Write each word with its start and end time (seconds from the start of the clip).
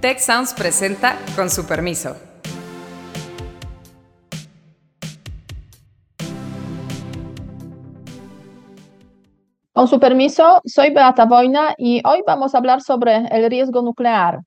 Tech 0.00 0.20
Sounds 0.20 0.54
presenta 0.54 1.16
con 1.34 1.50
su 1.50 1.66
permiso. 1.66 2.14
Con 9.72 9.88
su 9.88 9.98
permiso, 9.98 10.60
soy 10.64 10.94
Beata 10.94 11.24
Boina 11.24 11.74
y 11.76 12.00
hoy 12.04 12.22
vamos 12.24 12.54
a 12.54 12.58
hablar 12.58 12.80
sobre 12.80 13.26
el 13.32 13.50
riesgo 13.50 13.82
nuclear. 13.82 14.38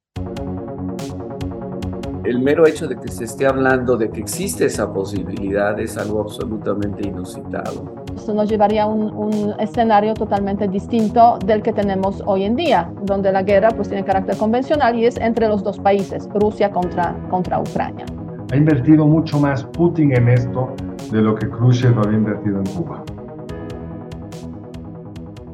El 2.23 2.39
mero 2.39 2.65
hecho 2.65 2.87
de 2.87 2.97
que 2.97 3.09
se 3.09 3.25
esté 3.25 3.45
hablando 3.45 3.97
de 3.97 4.09
que 4.09 4.21
existe 4.21 4.65
esa 4.65 4.93
posibilidad 4.93 5.77
es 5.81 5.97
algo 5.97 6.21
absolutamente 6.21 7.05
inusitado. 7.05 8.00
Esto 8.21 8.35
nos 8.35 8.47
llevaría 8.47 8.83
a 8.83 8.85
un, 8.85 9.11
un, 9.15 9.59
escenario 9.59 10.13
totalmente 10.13 10.67
distinto 10.67 11.39
del 11.43 11.63
que 11.63 11.73
tenemos 11.73 12.21
hoy 12.27 12.43
en 12.43 12.55
día, 12.55 12.93
donde 13.01 13.31
la 13.31 13.41
guerra 13.41 13.69
pues, 13.71 13.87
tiene 13.87 14.05
carácter 14.05 14.37
convencional 14.37 14.95
y 14.95 15.07
es 15.07 15.17
entre 15.17 15.47
los 15.47 15.63
dos 15.63 15.79
países, 15.79 16.29
Rusia 16.35 16.69
contra, 16.69 17.15
contra 17.31 17.59
Ucrania. 17.59 18.05
Ha 18.51 18.55
invertido 18.55 19.07
mucho 19.07 19.39
más 19.39 19.63
Putin 19.63 20.15
en 20.15 20.29
esto 20.29 20.71
de 21.11 21.19
lo 21.19 21.33
que 21.33 21.49
Khrushchev 21.49 21.97
había 21.97 22.19
invertido 22.19 22.59
en 22.59 22.65
Cuba. 22.65 23.03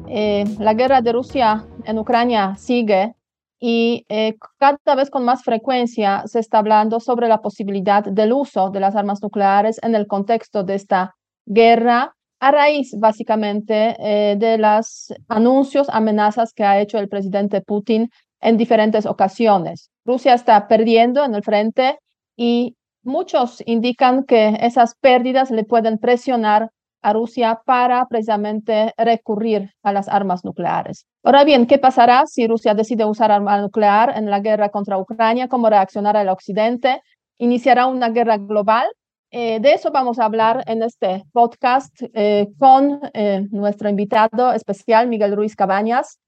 Eh, 0.08 0.44
la 0.58 0.74
guerra 0.74 1.00
de 1.00 1.12
Rusia 1.14 1.64
en 1.84 1.98
Ucrania 1.98 2.54
sigue 2.58 3.14
y 3.58 4.04
eh, 4.10 4.36
cada 4.58 4.94
vez 4.94 5.08
con 5.08 5.24
más 5.24 5.42
frecuencia 5.42 6.24
se 6.26 6.38
está 6.38 6.58
hablando 6.58 7.00
sobre 7.00 7.28
la 7.28 7.40
posibilidad 7.40 8.04
del 8.04 8.34
uso 8.34 8.68
de 8.68 8.80
las 8.80 8.94
armas 8.94 9.22
nucleares 9.22 9.80
en 9.82 9.94
el 9.94 10.06
contexto 10.06 10.64
de 10.64 10.74
esta 10.74 11.14
guerra 11.46 12.14
a 12.40 12.50
raíz 12.50 12.94
básicamente 12.98 13.96
eh, 13.98 14.36
de 14.36 14.58
los 14.58 15.12
anuncios, 15.28 15.88
amenazas 15.90 16.52
que 16.52 16.64
ha 16.64 16.80
hecho 16.80 16.98
el 16.98 17.08
presidente 17.08 17.60
Putin 17.60 18.10
en 18.40 18.56
diferentes 18.56 19.06
ocasiones. 19.06 19.90
Rusia 20.04 20.34
está 20.34 20.68
perdiendo 20.68 21.24
en 21.24 21.34
el 21.34 21.42
frente 21.42 21.98
y 22.36 22.76
muchos 23.02 23.62
indican 23.66 24.24
que 24.24 24.56
esas 24.60 24.94
pérdidas 24.94 25.50
le 25.50 25.64
pueden 25.64 25.98
presionar 25.98 26.70
a 27.02 27.12
Rusia 27.12 27.60
para 27.64 28.06
precisamente 28.06 28.92
recurrir 28.96 29.70
a 29.82 29.92
las 29.92 30.08
armas 30.08 30.44
nucleares. 30.44 31.06
Ahora 31.22 31.44
bien, 31.44 31.66
¿qué 31.66 31.78
pasará 31.78 32.26
si 32.26 32.46
Rusia 32.46 32.74
decide 32.74 33.04
usar 33.04 33.30
arma 33.30 33.60
nuclear 33.60 34.14
en 34.16 34.30
la 34.30 34.40
guerra 34.40 34.68
contra 34.70 34.98
Ucrania? 34.98 35.48
¿Cómo 35.48 35.70
reaccionará 35.70 36.22
el 36.22 36.28
Occidente? 36.28 37.00
¿Iniciará 37.38 37.86
una 37.86 38.08
guerra 38.08 38.36
global? 38.36 38.86
Eh, 39.30 39.60
de 39.60 39.74
eso 39.74 39.90
vamos 39.92 40.18
a 40.18 40.24
hablar 40.24 40.64
en 40.66 40.82
este 40.82 41.24
podcast 41.32 41.94
eh, 42.14 42.48
con 42.58 43.00
eh, 43.12 43.46
nuestro 43.50 43.90
invitado 43.90 44.52
especial, 44.52 45.06
Miguel 45.06 45.36
Ruiz 45.36 45.54
Cabañas, 45.54 46.18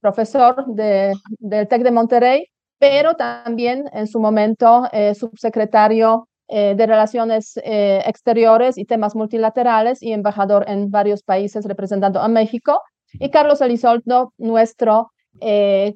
profesor 0.00 0.66
de, 0.66 1.14
del 1.38 1.68
TEC 1.68 1.82
de 1.84 1.90
Monterrey, 1.92 2.46
pero 2.80 3.14
también 3.14 3.88
en 3.92 4.08
su 4.08 4.18
momento 4.18 4.88
subsecretario 5.14 6.28
de 6.48 6.74
Relaciones 6.74 7.52
Exteriores 7.62 8.76
y 8.76 8.84
temas 8.84 9.14
multilaterales 9.14 10.02
y 10.02 10.12
embajador 10.12 10.64
en 10.68 10.90
varios 10.90 11.22
países 11.22 11.64
representando 11.64 12.20
a 12.20 12.26
México. 12.26 12.82
Y 13.12 13.30
Carlos 13.30 13.60
Elizondo, 13.60 14.32
nuestro 14.36 15.12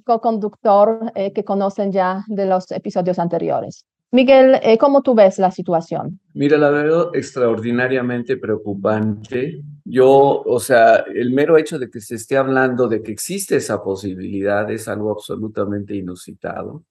co-conductor 0.05 1.13
que 1.13 1.45
conocen 1.45 1.91
ya 1.91 2.25
de 2.29 2.47
los 2.47 2.71
episodios 2.71 3.19
anteriores. 3.19 3.85
Miguel, 4.15 4.57
eh, 4.63 4.77
¿cómo 4.77 5.01
tú 5.01 5.15
ves 5.15 5.39
la 5.39 5.51
situación? 5.51 6.21
Mira, 6.35 6.59
la 6.59 6.69
veo 6.69 7.15
extraordinariamente 7.15 8.37
preocupante. 8.37 9.63
Yo, 9.87 10.43
o 10.43 10.61
sea, 10.61 10.97
el 11.15 11.33
mero 11.33 11.57
hecho 11.57 11.79
de 11.79 11.89
que 11.89 12.03
se 12.03 12.17
esté 12.17 12.37
hablando 12.37 12.89
de 12.89 13.03
que 13.03 13.11
existe 13.11 13.57
esa 13.57 13.83
posibilidad 13.83 14.71
es 14.71 14.87
algo 14.87 15.13
absolutamente 15.13 15.97
inusitado. 15.97 16.85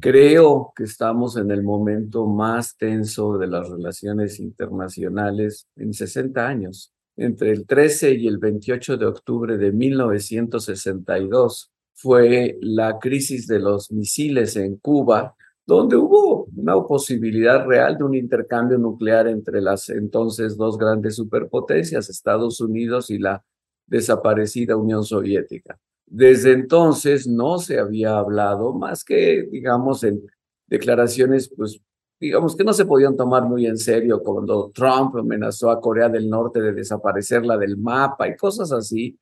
Creo 0.00 0.72
que 0.74 0.82
estamos 0.82 1.36
en 1.36 1.52
el 1.52 1.62
momento 1.62 2.26
más 2.26 2.76
tenso 2.76 3.38
de 3.38 3.46
las 3.46 3.68
relaciones 3.68 4.40
internacionales 4.40 5.68
en 5.76 5.94
60 5.94 6.44
años. 6.44 6.92
Entre 7.16 7.52
el 7.52 7.66
13 7.66 8.14
y 8.14 8.26
el 8.26 8.38
28 8.38 8.96
de 8.96 9.06
octubre 9.06 9.56
de 9.56 9.70
1962 9.70 11.70
fue 11.92 12.58
la 12.60 12.98
crisis 12.98 13.46
de 13.46 13.60
los 13.60 13.92
misiles 13.92 14.56
en 14.56 14.74
Cuba, 14.78 15.36
donde 15.66 15.96
hubo 15.96 16.43
una 16.64 16.82
posibilidad 16.86 17.66
real 17.66 17.98
de 17.98 18.04
un 18.04 18.14
intercambio 18.14 18.78
nuclear 18.78 19.28
entre 19.28 19.60
las 19.60 19.90
entonces 19.90 20.56
dos 20.56 20.78
grandes 20.78 21.16
superpotencias, 21.16 22.08
Estados 22.08 22.58
Unidos 22.60 23.10
y 23.10 23.18
la 23.18 23.44
desaparecida 23.86 24.74
Unión 24.74 25.04
Soviética. 25.04 25.78
Desde 26.06 26.52
entonces 26.52 27.26
no 27.26 27.58
se 27.58 27.78
había 27.78 28.16
hablado 28.16 28.72
más 28.72 29.04
que, 29.04 29.46
digamos, 29.50 30.04
en 30.04 30.22
declaraciones, 30.66 31.52
pues, 31.54 31.80
digamos 32.18 32.56
que 32.56 32.64
no 32.64 32.72
se 32.72 32.86
podían 32.86 33.14
tomar 33.14 33.44
muy 33.44 33.66
en 33.66 33.76
serio 33.76 34.22
cuando 34.22 34.70
Trump 34.74 35.16
amenazó 35.16 35.70
a 35.70 35.80
Corea 35.80 36.08
del 36.08 36.30
Norte 36.30 36.62
de 36.62 36.72
desaparecerla 36.72 37.58
del 37.58 37.76
mapa 37.76 38.26
y 38.26 38.36
cosas 38.36 38.72
así. 38.72 39.18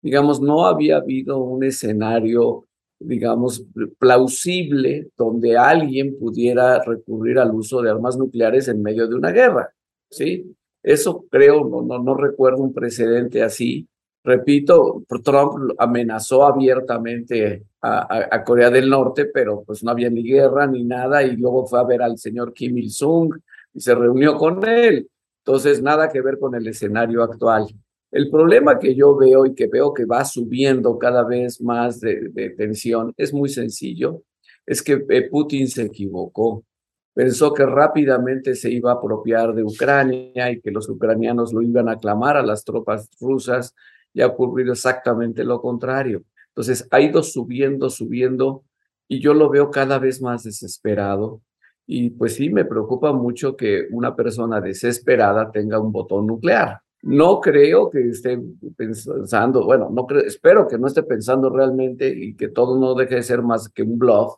Digamos, 0.00 0.40
no 0.40 0.64
había 0.64 0.96
habido 0.96 1.38
un 1.38 1.64
escenario 1.64 2.67
digamos, 2.98 3.64
plausible 3.98 5.08
donde 5.16 5.56
alguien 5.56 6.18
pudiera 6.18 6.82
recurrir 6.82 7.38
al 7.38 7.54
uso 7.54 7.80
de 7.80 7.90
armas 7.90 8.16
nucleares 8.16 8.68
en 8.68 8.82
medio 8.82 9.06
de 9.06 9.14
una 9.14 9.30
guerra, 9.30 9.72
¿sí? 10.10 10.54
Eso 10.82 11.26
creo, 11.30 11.68
no, 11.68 11.82
no, 11.82 12.02
no 12.02 12.14
recuerdo 12.14 12.62
un 12.62 12.72
precedente 12.72 13.42
así. 13.42 13.86
Repito, 14.24 15.04
Trump 15.22 15.74
amenazó 15.78 16.44
abiertamente 16.44 17.64
a, 17.80 18.34
a, 18.34 18.44
Corea 18.44 18.70
del 18.70 18.88
Norte, 18.88 19.26
pero 19.26 19.62
pues 19.64 19.82
no 19.82 19.90
había 19.90 20.10
ni 20.10 20.22
guerra 20.22 20.66
ni 20.66 20.84
nada, 20.84 21.22
y 21.22 21.36
luego 21.36 21.66
fue 21.66 21.78
a 21.80 21.84
ver 21.84 22.02
al 22.02 22.18
señor 22.18 22.52
Kim 22.52 22.76
Il-sung 22.78 23.38
y 23.72 23.80
se 23.80 23.94
reunió 23.94 24.36
con 24.36 24.66
él. 24.66 25.08
Entonces, 25.44 25.80
nada 25.82 26.10
que 26.10 26.20
ver 26.20 26.38
con 26.38 26.54
el 26.54 26.66
escenario 26.66 27.22
actual. 27.22 27.68
El 28.10 28.30
problema 28.30 28.78
que 28.78 28.94
yo 28.94 29.16
veo 29.16 29.44
y 29.44 29.54
que 29.54 29.66
veo 29.66 29.92
que 29.92 30.06
va 30.06 30.24
subiendo 30.24 30.98
cada 30.98 31.24
vez 31.24 31.60
más 31.60 32.00
de, 32.00 32.54
tensión 32.56 33.12
es 33.16 33.34
muy 33.34 33.50
sencillo, 33.50 34.22
es 34.64 34.82
que 34.82 35.04
eh, 35.10 35.28
Putin 35.28 35.68
se 35.68 35.82
equivocó. 35.82 36.64
Pensó 37.12 37.52
que 37.52 37.66
rápidamente 37.66 38.54
se 38.54 38.70
iba 38.70 38.92
a 38.92 38.94
apropiar 38.94 39.54
de 39.54 39.64
Ucrania 39.64 40.50
y 40.50 40.60
que 40.60 40.70
los 40.70 40.88
ucranianos 40.88 41.52
lo 41.52 41.62
iban 41.62 41.88
a 41.88 41.92
aclamar 41.92 42.36
a 42.36 42.42
las 42.42 42.64
tropas 42.64 43.10
rusas 43.20 43.74
y 44.14 44.22
ha 44.22 44.26
ocurrido 44.28 44.72
exactamente 44.72 45.44
lo 45.44 45.60
contrario. 45.60 46.22
Entonces 46.48 46.86
ha 46.90 47.00
ido 47.00 47.22
subiendo, 47.22 47.90
subiendo 47.90 48.64
y 49.06 49.20
yo 49.20 49.34
lo 49.34 49.50
veo 49.50 49.70
cada 49.70 49.98
vez 49.98 50.22
más 50.22 50.44
desesperado. 50.44 51.42
Y 51.86 52.10
pues 52.10 52.36
sí, 52.36 52.50
me 52.50 52.64
preocupa 52.64 53.12
mucho 53.12 53.56
que 53.56 53.86
una 53.90 54.14
persona 54.14 54.60
desesperada 54.60 55.50
tenga 55.50 55.80
un 55.80 55.90
botón 55.92 56.26
nuclear. 56.26 56.80
No 57.02 57.40
creo 57.40 57.90
que 57.90 58.08
esté 58.08 58.40
pensando, 58.76 59.64
bueno, 59.64 59.88
no 59.90 60.06
creo, 60.06 60.22
espero 60.22 60.66
que 60.66 60.78
no 60.78 60.88
esté 60.88 61.04
pensando 61.04 61.48
realmente 61.48 62.08
y 62.08 62.34
que 62.34 62.48
todo 62.48 62.78
no 62.78 62.94
deje 62.94 63.16
de 63.16 63.22
ser 63.22 63.42
más 63.42 63.68
que 63.68 63.82
un 63.82 63.98
bluff, 63.98 64.34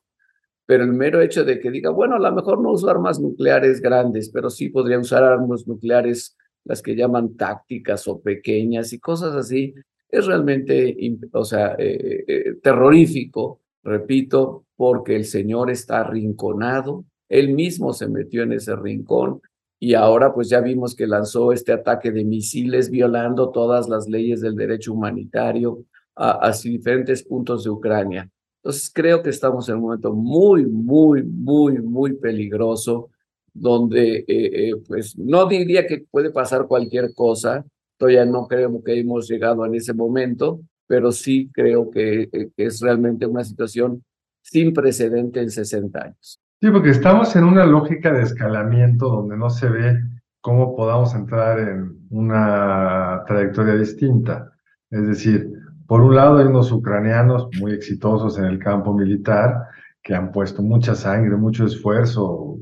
pero 0.66 0.84
el 0.84 0.92
mero 0.92 1.20
hecho 1.20 1.44
de 1.44 1.58
que 1.58 1.70
diga, 1.70 1.90
bueno, 1.90 2.16
a 2.16 2.18
lo 2.18 2.32
mejor 2.32 2.60
no 2.60 2.70
uso 2.72 2.88
armas 2.88 3.18
nucleares 3.18 3.80
grandes, 3.80 4.30
pero 4.30 4.50
sí 4.50 4.68
podría 4.68 4.98
usar 4.98 5.24
armas 5.24 5.66
nucleares, 5.66 6.36
las 6.64 6.82
que 6.82 6.94
llaman 6.94 7.36
tácticas 7.36 8.06
o 8.06 8.20
pequeñas 8.20 8.92
y 8.92 9.00
cosas 9.00 9.34
así, 9.34 9.74
es 10.10 10.26
realmente, 10.26 10.96
o 11.32 11.44
sea, 11.44 11.74
eh, 11.78 12.24
eh, 12.28 12.54
terrorífico, 12.62 13.60
repito, 13.82 14.66
porque 14.76 15.16
el 15.16 15.24
señor 15.24 15.70
está 15.70 16.00
arrinconado, 16.00 17.04
él 17.28 17.54
mismo 17.54 17.92
se 17.92 18.08
metió 18.08 18.42
en 18.42 18.52
ese 18.52 18.76
rincón, 18.76 19.40
y 19.80 19.94
ahora 19.94 20.32
pues 20.32 20.48
ya 20.50 20.60
vimos 20.60 20.94
que 20.94 21.06
lanzó 21.06 21.52
este 21.52 21.72
ataque 21.72 22.12
de 22.12 22.24
misiles 22.24 22.90
violando 22.90 23.50
todas 23.50 23.88
las 23.88 24.06
leyes 24.06 24.42
del 24.42 24.54
derecho 24.54 24.92
humanitario 24.92 25.84
a, 26.14 26.46
a 26.48 26.52
diferentes 26.52 27.24
puntos 27.24 27.64
de 27.64 27.70
Ucrania. 27.70 28.30
Entonces 28.62 28.90
creo 28.94 29.22
que 29.22 29.30
estamos 29.30 29.68
en 29.70 29.76
un 29.76 29.82
momento 29.82 30.12
muy, 30.12 30.66
muy, 30.66 31.22
muy, 31.22 31.80
muy 31.80 32.12
peligroso 32.12 33.08
donde 33.54 34.18
eh, 34.18 34.24
eh, 34.28 34.72
pues 34.86 35.16
no 35.18 35.46
diría 35.46 35.86
que 35.86 36.04
puede 36.10 36.30
pasar 36.30 36.66
cualquier 36.66 37.14
cosa, 37.14 37.64
todavía 37.96 38.24
no 38.24 38.46
creo 38.46 38.82
que 38.84 39.00
hemos 39.00 39.28
llegado 39.28 39.64
en 39.64 39.74
ese 39.74 39.94
momento, 39.94 40.60
pero 40.86 41.10
sí 41.10 41.50
creo 41.52 41.90
que, 41.90 42.28
eh, 42.32 42.50
que 42.56 42.64
es 42.66 42.80
realmente 42.80 43.26
una 43.26 43.44
situación 43.44 44.04
sin 44.42 44.72
precedente 44.72 45.40
en 45.40 45.50
60 45.50 46.02
años. 46.02 46.40
Sí, 46.62 46.70
porque 46.70 46.90
estamos 46.90 47.34
en 47.36 47.44
una 47.44 47.64
lógica 47.64 48.12
de 48.12 48.20
escalamiento 48.20 49.08
donde 49.08 49.34
no 49.34 49.48
se 49.48 49.66
ve 49.70 49.98
cómo 50.42 50.76
podamos 50.76 51.14
entrar 51.14 51.58
en 51.58 51.96
una 52.10 53.24
trayectoria 53.26 53.76
distinta. 53.76 54.52
Es 54.90 55.06
decir, 55.06 55.50
por 55.86 56.02
un 56.02 56.14
lado 56.14 56.36
hay 56.36 56.46
unos 56.46 56.70
ucranianos 56.70 57.48
muy 57.58 57.72
exitosos 57.72 58.36
en 58.38 58.44
el 58.44 58.58
campo 58.58 58.92
militar 58.92 59.68
que 60.02 60.14
han 60.14 60.32
puesto 60.32 60.62
mucha 60.62 60.94
sangre, 60.94 61.34
mucho 61.34 61.64
esfuerzo 61.64 62.58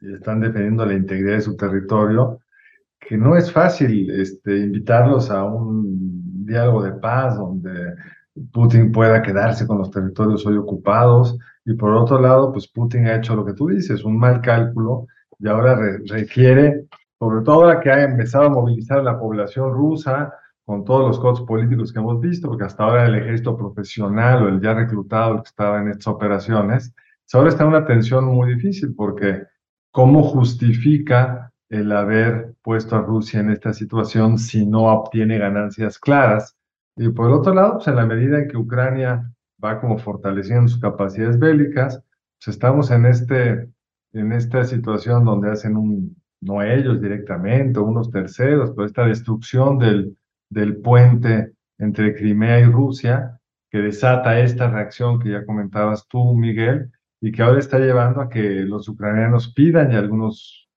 y 0.00 0.14
están 0.14 0.38
defendiendo 0.38 0.86
la 0.86 0.94
integridad 0.94 1.34
de 1.34 1.40
su 1.40 1.56
territorio, 1.56 2.38
que 3.00 3.16
no 3.18 3.36
es 3.36 3.50
fácil 3.50 4.10
este, 4.10 4.58
invitarlos 4.58 5.28
a 5.28 5.42
un 5.42 6.46
diálogo 6.46 6.84
de 6.84 6.92
paz 6.92 7.36
donde 7.36 7.96
Putin 8.52 8.92
pueda 8.92 9.20
quedarse 9.22 9.66
con 9.66 9.78
los 9.78 9.90
territorios 9.90 10.46
hoy 10.46 10.56
ocupados 10.56 11.36
Y 11.70 11.74
por 11.74 11.92
otro 11.92 12.20
lado, 12.20 12.50
pues 12.50 12.66
Putin 12.66 13.06
ha 13.06 13.14
hecho 13.14 13.36
lo 13.36 13.44
que 13.44 13.52
tú 13.52 13.68
dices, 13.68 14.02
un 14.02 14.18
mal 14.18 14.40
cálculo 14.40 15.06
y 15.38 15.46
ahora 15.46 15.78
requiere, 16.04 16.86
sobre 17.16 17.44
todo 17.44 17.62
ahora 17.62 17.78
que 17.78 17.92
ha 17.92 18.02
empezado 18.02 18.46
a 18.46 18.48
movilizar 18.48 19.04
la 19.04 19.16
población 19.16 19.72
rusa 19.72 20.34
con 20.64 20.84
todos 20.84 21.06
los 21.06 21.20
costos 21.20 21.46
políticos 21.46 21.92
que 21.92 22.00
hemos 22.00 22.20
visto, 22.20 22.48
porque 22.48 22.64
hasta 22.64 22.82
ahora 22.82 23.06
el 23.06 23.14
ejército 23.14 23.56
profesional 23.56 24.42
o 24.42 24.48
el 24.48 24.60
ya 24.60 24.74
reclutado 24.74 25.44
que 25.44 25.48
estaba 25.48 25.80
en 25.80 25.90
estas 25.90 26.08
operaciones, 26.08 26.92
pues 26.92 27.34
ahora 27.34 27.50
está 27.50 27.62
en 27.62 27.68
una 27.68 27.86
tensión 27.86 28.24
muy 28.24 28.52
difícil 28.54 28.92
porque 28.96 29.44
¿cómo 29.92 30.24
justifica 30.24 31.52
el 31.68 31.92
haber 31.92 32.56
puesto 32.62 32.96
a 32.96 33.02
Rusia 33.02 33.38
en 33.38 33.50
esta 33.50 33.72
situación 33.72 34.38
si 34.38 34.66
no 34.66 34.86
obtiene 34.86 35.38
ganancias 35.38 36.00
claras? 36.00 36.56
Y 36.96 37.10
por 37.10 37.30
otro 37.30 37.54
lado, 37.54 37.74
pues 37.74 37.86
en 37.86 37.94
la 37.94 38.06
medida 38.06 38.38
en 38.38 38.48
que 38.48 38.56
Ucrania 38.56 39.32
va 39.62 39.80
como 39.80 39.98
fortaleciendo 39.98 40.68
sus 40.68 40.80
capacidades 40.80 41.38
bélicas, 41.38 42.02
pues 42.38 42.48
estamos 42.56 42.90
en, 42.90 43.06
este, 43.06 43.68
en 44.12 44.32
esta 44.32 44.64
situación 44.64 45.24
donde 45.24 45.50
hacen 45.50 45.76
un, 45.76 46.16
no 46.40 46.62
ellos 46.62 47.00
directamente, 47.00 47.78
unos 47.80 48.10
terceros, 48.10 48.70
pero 48.70 48.86
esta 48.86 49.04
destrucción 49.06 49.78
del, 49.78 50.16
del 50.48 50.76
puente 50.78 51.52
entre 51.78 52.14
Crimea 52.14 52.60
y 52.60 52.64
Rusia, 52.64 53.38
que 53.70 53.78
desata 53.78 54.40
esta 54.40 54.70
reacción 54.70 55.18
que 55.20 55.30
ya 55.30 55.44
comentabas 55.44 56.06
tú, 56.08 56.34
Miguel, 56.34 56.90
y 57.20 57.32
que 57.32 57.42
ahora 57.42 57.58
está 57.58 57.78
llevando 57.78 58.20
a 58.20 58.28
que 58.28 58.40
los 58.40 58.88
ucranianos 58.88 59.52
pidan 59.52 59.92
y 59.92 59.96
algunos 59.96 60.68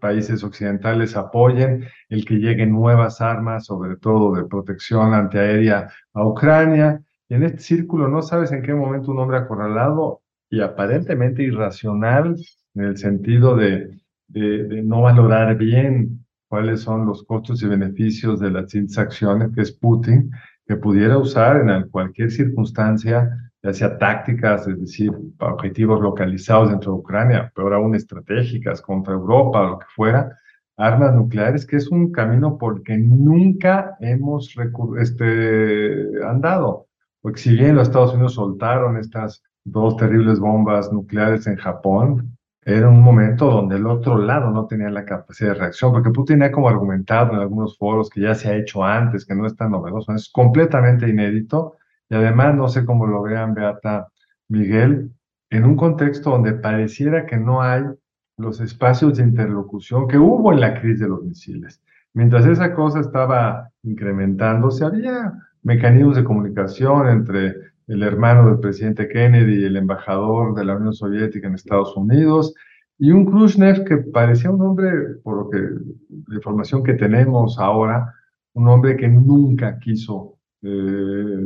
países 0.00 0.42
occidentales 0.42 1.16
apoyen 1.16 1.86
el 2.08 2.24
que 2.24 2.34
lleguen 2.34 2.72
nuevas 2.72 3.20
armas, 3.20 3.66
sobre 3.66 3.96
todo 3.96 4.34
de 4.34 4.44
protección 4.44 5.12
antiaérea 5.14 5.88
a 6.14 6.26
Ucrania. 6.26 7.02
Y 7.30 7.34
en 7.34 7.44
este 7.44 7.60
círculo 7.60 8.08
no 8.08 8.22
sabes 8.22 8.50
en 8.50 8.60
qué 8.60 8.74
momento 8.74 9.12
un 9.12 9.20
hombre 9.20 9.38
acorralado 9.38 10.20
y 10.50 10.60
aparentemente 10.60 11.44
irracional, 11.44 12.34
en 12.74 12.84
el 12.84 12.96
sentido 12.96 13.54
de, 13.54 14.00
de, 14.26 14.82
no 14.82 15.02
valorar 15.02 15.56
bien 15.56 16.26
cuáles 16.48 16.80
son 16.80 17.06
los 17.06 17.22
costos 17.22 17.62
y 17.62 17.68
beneficios 17.68 18.40
de 18.40 18.50
las 18.50 18.74
acciones, 18.98 19.52
que 19.54 19.60
es 19.60 19.70
Putin, 19.70 20.32
que 20.66 20.74
pudiera 20.74 21.18
usar 21.18 21.68
en 21.68 21.88
cualquier 21.88 22.32
circunstancia, 22.32 23.30
ya 23.62 23.72
sea 23.72 23.96
tácticas, 23.96 24.66
es 24.66 24.80
decir, 24.80 25.12
objetivos 25.38 26.00
localizados 26.00 26.70
dentro 26.70 26.94
de 26.94 26.98
Ucrania, 26.98 27.52
peor 27.54 27.74
aún 27.74 27.94
estratégicas 27.94 28.82
contra 28.82 29.14
Europa 29.14 29.60
o 29.60 29.70
lo 29.70 29.78
que 29.78 29.86
fuera, 29.94 30.36
armas 30.76 31.14
nucleares, 31.14 31.64
que 31.64 31.76
es 31.76 31.86
un 31.92 32.10
camino 32.10 32.58
por 32.58 32.78
el 32.78 32.82
que 32.82 32.98
nunca 32.98 33.96
hemos 34.00 34.52
este, 34.98 36.24
andado. 36.26 36.89
Porque 37.20 37.40
si 37.40 37.54
bien 37.54 37.76
los 37.76 37.88
Estados 37.88 38.14
Unidos 38.14 38.34
soltaron 38.34 38.96
estas 38.96 39.42
dos 39.64 39.96
terribles 39.96 40.38
bombas 40.38 40.92
nucleares 40.92 41.46
en 41.46 41.56
Japón, 41.56 42.36
era 42.62 42.88
un 42.88 43.02
momento 43.02 43.50
donde 43.50 43.76
el 43.76 43.86
otro 43.86 44.18
lado 44.18 44.50
no 44.50 44.66
tenía 44.66 44.90
la 44.90 45.04
capacidad 45.04 45.50
de 45.50 45.60
reacción, 45.60 45.92
porque 45.92 46.10
Putin 46.10 46.42
ha 46.42 46.52
como 46.52 46.68
argumentado 46.68 47.32
en 47.32 47.40
algunos 47.40 47.78
foros 47.78 48.10
que 48.10 48.20
ya 48.20 48.34
se 48.34 48.48
ha 48.48 48.56
hecho 48.56 48.84
antes, 48.84 49.24
que 49.24 49.34
no 49.34 49.46
es 49.46 49.56
tan 49.56 49.70
novedoso, 49.70 50.12
es 50.14 50.30
completamente 50.30 51.08
inédito, 51.08 51.76
y 52.08 52.14
además 52.14 52.54
no 52.54 52.68
sé 52.68 52.84
cómo 52.84 53.06
lo 53.06 53.22
vean 53.22 53.54
Beata 53.54 54.08
Miguel, 54.48 55.10
en 55.50 55.64
un 55.64 55.76
contexto 55.76 56.30
donde 56.30 56.52
pareciera 56.52 57.26
que 57.26 57.36
no 57.38 57.62
hay 57.62 57.82
los 58.36 58.60
espacios 58.60 59.16
de 59.16 59.24
interlocución 59.24 60.06
que 60.06 60.18
hubo 60.18 60.52
en 60.52 60.60
la 60.60 60.80
crisis 60.80 61.00
de 61.00 61.08
los 61.08 61.22
misiles. 61.22 61.82
Mientras 62.12 62.46
esa 62.46 62.74
cosa 62.74 63.00
estaba 63.00 63.70
incrementándose, 63.82 64.84
había 64.84 65.32
mecanismos 65.62 66.16
de 66.16 66.24
comunicación 66.24 67.08
entre 67.08 67.54
el 67.86 68.02
hermano 68.02 68.48
del 68.48 68.60
presidente 68.60 69.08
Kennedy 69.08 69.62
y 69.62 69.64
el 69.64 69.76
embajador 69.76 70.54
de 70.54 70.64
la 70.64 70.76
Unión 70.76 70.92
Soviética 70.92 71.48
en 71.48 71.54
Estados 71.54 71.96
Unidos, 71.96 72.54
y 72.98 73.10
un 73.12 73.24
Khrushchev 73.24 73.84
que 73.84 73.96
parecía 73.96 74.50
un 74.50 74.60
hombre, 74.60 74.90
por 75.22 75.36
lo 75.36 75.50
que 75.50 75.58
la 76.28 76.36
información 76.36 76.82
que 76.82 76.94
tenemos 76.94 77.58
ahora, 77.58 78.14
un 78.52 78.68
hombre 78.68 78.96
que 78.96 79.08
nunca 79.08 79.78
quiso 79.78 80.38
eh, 80.62 81.36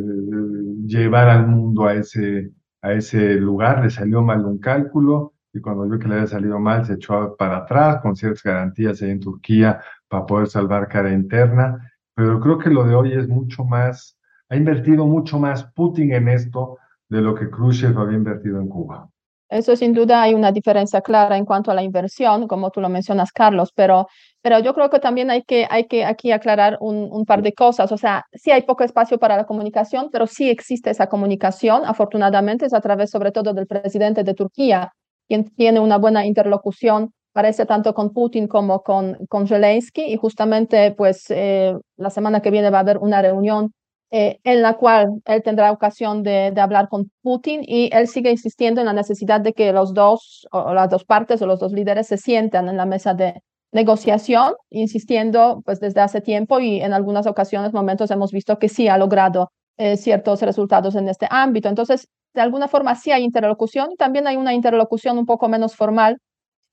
llevar 0.84 1.28
al 1.28 1.46
mundo 1.46 1.87
a 1.87 1.94
ese, 1.94 2.50
a 2.82 2.93
ese 2.93 3.34
lugar, 3.37 3.82
le 3.82 3.90
salió 3.90 4.20
mal 4.20 4.44
un 4.44 4.58
cálculo, 4.58 5.34
y 5.52 5.60
cuando 5.60 5.84
vio 5.88 5.99
que 5.99 6.08
le 6.08 6.14
había 6.14 6.26
salido 6.26 6.58
mal 6.58 6.84
se 6.84 6.94
echó 6.94 7.37
para 7.37 7.58
atrás 7.58 8.00
con 8.02 8.17
ciertas 8.17 8.43
garantías 8.43 9.00
ahí 9.00 9.10
en 9.10 9.20
Turquía 9.20 9.81
para 10.08 10.26
poder 10.26 10.49
salvar 10.49 10.88
cara 10.88 11.12
interna, 11.12 11.93
pero 12.14 12.40
creo 12.40 12.58
que 12.58 12.70
lo 12.70 12.84
de 12.84 12.94
hoy 12.94 13.12
es 13.12 13.28
mucho 13.28 13.64
más 13.64 14.16
ha 14.49 14.56
invertido 14.56 15.06
mucho 15.06 15.38
más 15.38 15.64
Putin 15.75 16.12
en 16.12 16.28
esto 16.28 16.78
de 17.08 17.20
lo 17.20 17.34
que 17.34 17.50
Khrushchev 17.50 17.99
había 17.99 18.16
invertido 18.16 18.61
en 18.61 18.69
Cuba. 18.69 19.08
Eso 19.49 19.76
sin 19.76 19.93
duda 19.93 20.22
hay 20.22 20.34
una 20.34 20.52
diferencia 20.52 21.00
clara 21.00 21.37
en 21.37 21.44
cuanto 21.44 21.70
a 21.70 21.75
la 21.75 21.82
inversión, 21.82 22.49
como 22.49 22.70
tú 22.70 22.81
lo 22.81 22.88
mencionas, 22.88 23.31
Carlos, 23.31 23.70
pero, 23.75 24.08
pero 24.43 24.58
yo 24.58 24.75
creo 24.75 24.90
que 24.90 24.99
también 24.99 25.31
hay 25.31 25.43
que, 25.43 25.66
hay 25.70 25.87
que 25.87 26.05
aquí 26.05 26.32
aclarar 26.32 26.78
un, 26.81 27.08
un, 27.12 27.25
par 27.25 27.43
de 27.43 27.52
cosas. 27.52 27.93
O 27.93 27.96
sea, 27.96 28.25
sí 28.32 28.50
hay 28.50 28.62
poco 28.62 28.84
espacio 28.84 29.19
para 29.19 29.37
la 29.37 29.44
comunicación, 29.44 30.08
pero 30.10 30.26
sí 30.26 30.49
existe 30.49 30.90
esa 30.90 31.08
comunicación. 31.08 31.82
Afortunadamente 31.84 32.67
es 32.67 32.75
a 32.75 32.81
través 32.81 33.10
sobre 33.10 33.32
todo 33.32 33.52
del 33.52 33.67
presidente 33.67 34.25
de 34.25 34.34
Turquía, 34.34 34.93
quien 35.28 35.44
tiene 35.55 35.78
una 35.78 35.99
buena 35.99 36.26
interlocución, 36.26 37.12
parece 37.34 37.66
tanto 37.66 37.94
con 37.94 38.12
Putin 38.12 38.48
como 38.48 38.82
con, 38.82 39.19
con 39.28 39.46
Zelensky. 39.48 40.04
Y 40.04 40.16
justamente, 40.16 40.92
pues, 40.92 41.26
eh, 41.31 41.75
la 41.96 42.10
semana 42.10 42.40
que 42.40 42.50
viene 42.50 42.70
va 42.70 42.78
a 42.78 42.81
haber 42.82 42.98
una 42.98 43.20
reunión 43.20 43.72
eh, 44.10 44.38
en 44.44 44.62
la 44.62 44.76
cual 44.76 45.08
él 45.26 45.42
tendrá 45.42 45.72
ocasión 45.72 46.22
de, 46.22 46.52
de, 46.54 46.60
hablar 46.60 46.88
con 46.88 47.10
Putin 47.22 47.62
y 47.66 47.90
él 47.92 48.06
sigue 48.06 48.31
insistiendo 48.31 48.81
en 48.81 48.86
la 48.86 48.92
necesidad 48.92 49.40
de 49.40 49.52
que 49.52 49.72
los 49.72 49.92
dos, 49.92 50.46
o 50.52 50.72
las 50.72 50.88
dos 50.88 51.04
partes 51.04 51.42
o 51.42 51.46
los 51.46 51.58
dos 51.58 51.72
líderes 51.72 52.06
se 52.06 52.16
sientan 52.16 52.69
en 52.69 52.76
la 52.76 52.86
mesa 52.86 53.14
de 53.14 53.42
negociación, 53.72 54.54
insistiendo 54.70 55.60
pues 55.64 55.81
desde 55.81 56.00
hace 56.00 56.20
tiempo 56.20 56.60
y 56.60 56.81
en 56.81 56.92
algunas 56.92 57.26
ocasiones, 57.26 57.72
momentos 57.72 58.10
hemos 58.12 58.31
visto 58.31 58.56
que 58.58 58.69
sí 58.69 58.86
ha 58.86 58.96
logrado 58.96 59.50
eh, 59.78 59.96
ciertos 59.96 60.40
resultados 60.42 60.94
en 60.94 61.08
este 61.08 61.26
ámbito. 61.28 61.69
Entonces, 61.69 62.06
de 62.34 62.40
alguna 62.40 62.69
forma 62.69 62.94
sí 62.94 63.10
hay 63.10 63.25
interlocución 63.25 63.90
y 63.92 63.96
también 63.96 64.28
hay 64.28 64.36
una 64.36 64.54
interlocución 64.54 65.19
un 65.19 65.26
poco 65.26 65.48
menos 65.48 65.75
formal 65.75 66.19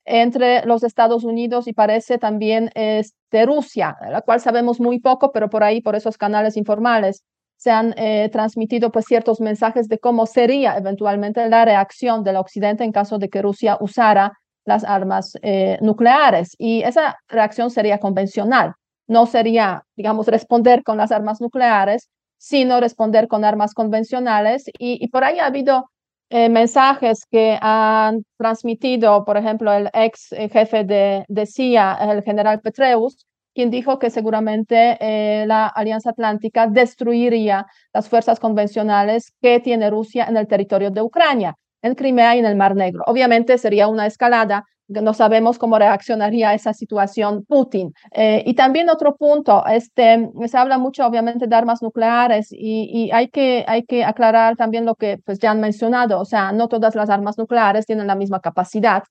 entre 0.04 0.64
los 0.66 0.82
Estados 0.82 1.24
Unidos 1.24 1.68
y 1.68 1.72
parece 1.72 2.18
también 2.18 2.70
de 2.74 3.46
Rusia, 3.46 3.96
la 4.08 4.20
cual 4.22 4.40
sabemos 4.40 4.80
muy 4.80 5.00
poco, 5.00 5.32
pero 5.32 5.48
por 5.48 5.64
ahí, 5.64 5.80
por 5.80 5.96
esos 5.96 6.18
canales 6.18 6.56
informales, 6.56 7.22
se 7.62 7.70
han 7.70 7.94
eh, 7.96 8.28
transmitido 8.32 8.90
pues 8.90 9.04
ciertos 9.06 9.40
mensajes 9.40 9.86
de 9.86 10.00
cómo 10.00 10.26
sería 10.26 10.76
eventualmente 10.76 11.48
la 11.48 11.64
reacción 11.64 12.24
del 12.24 12.34
Occidente 12.34 12.82
en 12.82 12.90
caso 12.90 13.18
de 13.18 13.28
que 13.28 13.40
Rusia 13.40 13.78
usara 13.80 14.32
las 14.64 14.82
armas 14.82 15.34
eh, 15.42 15.78
nucleares. 15.80 16.56
Y 16.58 16.82
esa 16.82 17.18
reacción 17.28 17.70
sería 17.70 17.98
convencional, 17.98 18.74
no 19.06 19.26
sería, 19.26 19.84
digamos, 19.94 20.26
responder 20.26 20.82
con 20.82 20.96
las 20.96 21.12
armas 21.12 21.40
nucleares, 21.40 22.10
sino 22.36 22.80
responder 22.80 23.28
con 23.28 23.44
armas 23.44 23.74
convencionales. 23.74 24.64
Y 24.80 25.06
por 25.10 25.22
ahí 25.22 25.38
ha 25.38 25.46
habido 25.46 25.88
eh, 26.32 26.48
mensajes 26.48 27.26
que 27.30 27.58
han 27.60 28.24
transmitido, 28.38 29.24
por 29.24 29.36
ejemplo, 29.36 29.70
el 29.72 29.90
ex 29.92 30.30
jefe 30.30 30.82
de, 30.84 31.26
de 31.28 31.46
CIA, 31.46 31.98
el 32.10 32.22
general 32.22 32.60
Petreus, 32.60 33.26
quien 33.54 33.70
dijo 33.70 33.98
que 33.98 34.08
seguramente 34.08 34.96
eh, 35.00 35.44
la 35.46 35.66
Alianza 35.66 36.08
Atlántica 36.10 36.66
destruiría 36.66 37.66
las 37.92 38.08
fuerzas 38.08 38.40
convencionales 38.40 39.32
que 39.42 39.60
tiene 39.60 39.90
Rusia 39.90 40.24
en 40.26 40.38
el 40.38 40.46
territorio 40.46 40.90
de 40.90 41.02
Ucrania, 41.02 41.54
en 41.82 41.94
Crimea 41.94 42.34
y 42.34 42.38
en 42.38 42.46
el 42.46 42.56
Mar 42.56 42.74
Negro. 42.76 43.02
Obviamente 43.06 43.58
sería 43.58 43.88
una 43.88 44.06
escalada, 44.06 44.64
no 44.88 45.14
sabemos 45.14 45.58
cómo 45.58 45.78
reaccionaría 45.78 46.50
a 46.50 46.54
esa 46.54 46.74
situación 46.74 47.44
Putin. 47.44 47.92
Eh, 48.12 48.42
y 48.46 48.54
también 48.54 48.90
otro 48.90 49.16
punto, 49.16 49.64
este, 49.66 50.30
se 50.46 50.58
habla 50.58 50.78
mucho 50.78 51.06
obviamente 51.06 51.46
de 51.46 51.56
armas 51.56 51.82
nucleares 51.82 52.48
y, 52.52 52.90
y, 52.92 53.10
hay, 53.12 53.28
que, 53.28 53.64
hay 53.66 53.84
que 53.84 54.04
aclarar 54.04 54.56
también 54.56 54.84
lo 54.84 54.94
que 54.94 55.18
pues, 55.24 55.38
ya 55.38 55.50
han 55.50 55.60
mencionado, 55.60 56.20
o 56.20 56.24
sea, 56.24 56.52
no 56.52 56.68
todas 56.68 56.94
las 56.94 57.10
armas 57.10 57.38
nucleares 57.38 57.86
tienen 57.86 58.06
la 58.06 58.14
misma 58.14 58.40
capacidad 58.40 59.04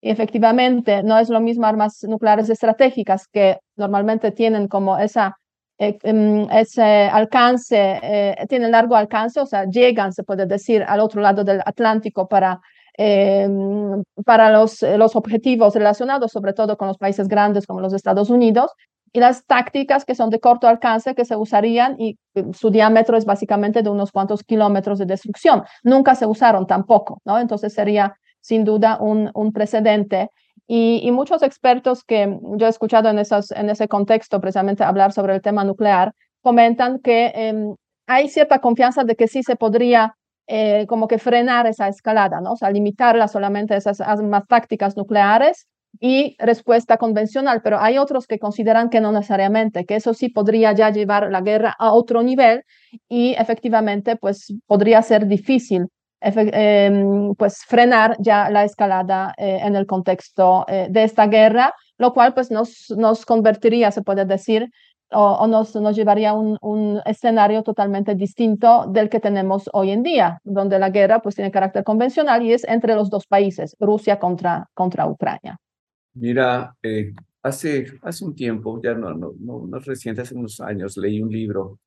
efectivamente 0.00 1.02
no 1.02 1.18
es 1.18 1.28
lo 1.28 1.40
mismo 1.40 1.66
armas 1.66 2.02
nucleares 2.04 2.48
estratégicas 2.50 3.26
que 3.26 3.58
normalmente 3.76 4.30
tienen 4.30 4.68
como 4.68 4.98
esa, 4.98 5.36
eh, 5.78 5.98
em, 6.02 6.48
ese 6.50 7.08
alcance, 7.08 7.98
eh, 8.02 8.36
tienen 8.48 8.70
largo 8.72 8.96
alcance, 8.96 9.40
o 9.40 9.46
sea, 9.46 9.64
llegan, 9.64 10.12
se 10.12 10.24
puede 10.24 10.46
decir, 10.46 10.84
al 10.86 11.00
otro 11.00 11.20
lado 11.20 11.44
del 11.44 11.60
Atlántico 11.64 12.28
para, 12.28 12.60
em, 12.98 14.02
para 14.26 14.50
los, 14.50 14.82
los 14.82 15.16
objetivos 15.16 15.74
relacionados 15.74 16.32
sobre 16.32 16.52
todo 16.52 16.76
con 16.76 16.88
los 16.88 16.98
países 16.98 17.28
grandes 17.28 17.66
como 17.66 17.80
los 17.80 17.94
Estados 17.94 18.28
Unidos. 18.28 18.70
Y 19.12 19.20
las 19.20 19.46
tácticas 19.46 20.04
que 20.04 20.14
son 20.14 20.28
de 20.28 20.38
corto 20.38 20.68
alcance 20.68 21.14
que 21.14 21.24
se 21.24 21.34
usarían 21.34 21.96
y 21.98 22.18
su 22.52 22.70
diámetro 22.70 23.16
es 23.16 23.24
básicamente 23.24 23.82
de 23.82 23.88
unos 23.88 24.12
cuantos 24.12 24.44
kilómetros 24.44 24.98
de 24.98 25.06
destrucción. 25.06 25.62
Nunca 25.82 26.14
se 26.14 26.26
usaron 26.26 26.66
tampoco, 26.66 27.22
¿no? 27.24 27.38
Entonces 27.38 27.72
sería 27.72 28.18
sin 28.40 28.64
duda 28.64 28.98
un, 29.00 29.30
un 29.32 29.52
precedente. 29.52 30.28
Y, 30.70 31.10
muchos 31.12 31.42
expertos 31.42 32.04
que 32.04 32.38
yo 32.56 32.66
he 32.66 32.68
escuchado 32.68 33.08
en, 33.08 33.18
esos, 33.18 33.52
en 33.52 33.70
ese 33.70 33.88
contexto, 33.88 34.38
precisamente 34.38 34.84
hablar 34.84 35.12
sobre 35.12 35.34
el 35.34 35.40
tema 35.40 35.64
nuclear, 35.64 36.12
comentan 36.42 36.98
que 36.98 37.32
em, 37.34 37.74
hay 38.06 38.28
cierta 38.28 38.58
confianza 38.58 39.02
de 39.04 39.16
que 39.16 39.28
sí 39.28 39.42
se 39.42 39.56
podría 39.56 40.17
eh, 40.50 40.86
como 40.88 41.08
que 41.08 41.18
frenar 41.18 41.66
esa 41.66 41.88
escalada, 41.88 42.40
¿no? 42.40 42.52
O 42.52 42.56
sea, 42.56 42.70
limitarla 42.70 43.28
solamente 43.28 43.74
a 43.74 43.76
esas 43.76 44.00
armas 44.00 44.44
tácticas 44.48 44.96
nucleares 44.96 45.66
y 46.00 46.36
respuesta 46.38 46.96
convencional, 46.96 47.60
pero 47.62 47.78
hay 47.78 47.98
otros 47.98 48.26
que 48.26 48.38
consideran 48.38 48.88
que 48.88 49.00
no 49.00 49.12
necesariamente, 49.12 49.84
que 49.84 49.96
eso 49.96 50.14
sí 50.14 50.30
podría 50.30 50.72
ya 50.72 50.90
llevar 50.90 51.30
la 51.30 51.42
guerra 51.42 51.74
a 51.78 51.92
otro 51.92 52.22
nivel 52.22 52.62
y 53.10 53.34
efectivamente 53.34 54.16
pues 54.16 54.54
podría 54.66 55.02
ser 55.02 55.26
difícil 55.26 55.88
em, 56.20 57.34
pues 57.34 57.64
frenar 57.66 58.16
ya 58.18 58.48
la 58.48 58.64
escalada 58.64 59.34
eh, 59.36 59.60
en 59.62 59.76
el 59.76 59.84
contexto 59.86 60.64
eh, 60.66 60.86
de 60.90 61.04
esta 61.04 61.26
guerra, 61.26 61.74
lo 61.98 62.14
cual 62.14 62.32
pues 62.32 62.50
nos, 62.50 62.90
nos 62.96 63.26
convertiría, 63.26 63.90
se 63.90 64.02
puede 64.02 64.24
decir, 64.24 64.70
o, 65.10 65.46
nos, 65.46 65.74
nos, 65.76 65.96
llevaría 65.96 66.30
a 66.30 66.34
un, 66.34 66.58
un, 66.60 67.00
escenario 67.06 67.62
totalmente 67.62 68.14
distinto 68.14 68.86
del 68.88 69.08
que 69.08 69.20
tenemos 69.20 69.68
hoy 69.72 69.90
en 69.90 70.02
día, 70.02 70.40
donde 70.44 70.78
la 70.78 70.90
guerra 70.90 71.20
pues 71.20 71.34
tiene 71.34 71.50
carácter 71.50 71.84
convencional 71.84 72.42
y 72.42 72.52
es 72.52 72.64
entre 72.64 72.94
los 72.94 73.10
dos 73.10 73.26
países, 73.26 73.76
Rusia 73.80 74.18
contra, 74.18 74.68
contra 74.74 75.06
Ucrania. 75.06 75.58
Mira, 76.14 76.76
eh, 76.82 77.12
hace, 77.42 77.86
hace 78.02 78.24
un 78.24 78.34
tiempo, 78.34 78.80
ya 78.82 78.94
no, 78.94 79.14
no, 79.14 79.32
no, 79.38 79.66
no, 79.66 79.78
reciente, 79.78 80.22
hace 80.22 80.34
unos 80.34 80.60
años, 80.60 80.96
leí 80.96 81.22
un 81.22 81.30
libro 81.30 81.78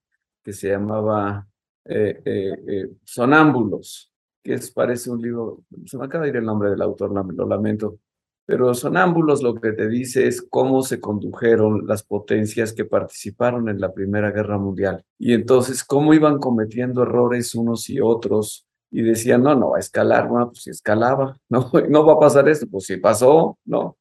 que 0.43 0.53
se 0.53 0.69
llamaba 0.69 1.47
eh, 1.85 2.21
eh, 2.25 2.87
Sonámbulos, 3.03 4.11
que 4.41 4.53
es, 4.53 4.71
parece 4.71 5.11
un 5.11 5.21
libro, 5.21 5.63
se 5.85 5.97
me 5.97 6.05
acaba 6.05 6.23
de 6.23 6.31
ir 6.31 6.37
el 6.37 6.45
nombre 6.45 6.69
del 6.69 6.81
autor, 6.81 7.11
lo 7.11 7.47
lamento, 7.47 7.99
pero 8.45 8.73
Sonámbulos 8.73 9.41
lo 9.43 9.55
que 9.55 9.71
te 9.71 9.87
dice 9.87 10.27
es 10.27 10.41
cómo 10.41 10.81
se 10.81 10.99
condujeron 10.99 11.87
las 11.87 12.03
potencias 12.03 12.73
que 12.73 12.85
participaron 12.85 13.69
en 13.69 13.79
la 13.79 13.93
Primera 13.93 14.31
Guerra 14.31 14.57
Mundial. 14.57 15.03
Y 15.17 15.33
entonces 15.33 15.83
cómo 15.83 16.13
iban 16.13 16.39
cometiendo 16.39 17.03
errores 17.03 17.55
unos 17.55 17.89
y 17.89 17.99
otros. 17.99 18.65
Y 18.93 19.03
decían, 19.03 19.43
no, 19.43 19.55
no 19.55 19.69
va 19.69 19.77
a 19.77 19.79
escalar, 19.79 20.27
bueno, 20.27 20.47
pues 20.47 20.63
si 20.63 20.69
escalaba, 20.69 21.37
no, 21.49 21.71
no 21.89 22.05
va 22.05 22.13
a 22.13 22.19
pasar 22.19 22.49
esto, 22.49 22.67
pues 22.69 22.85
si 22.85 22.97
pasó, 22.97 23.57
no, 23.63 23.97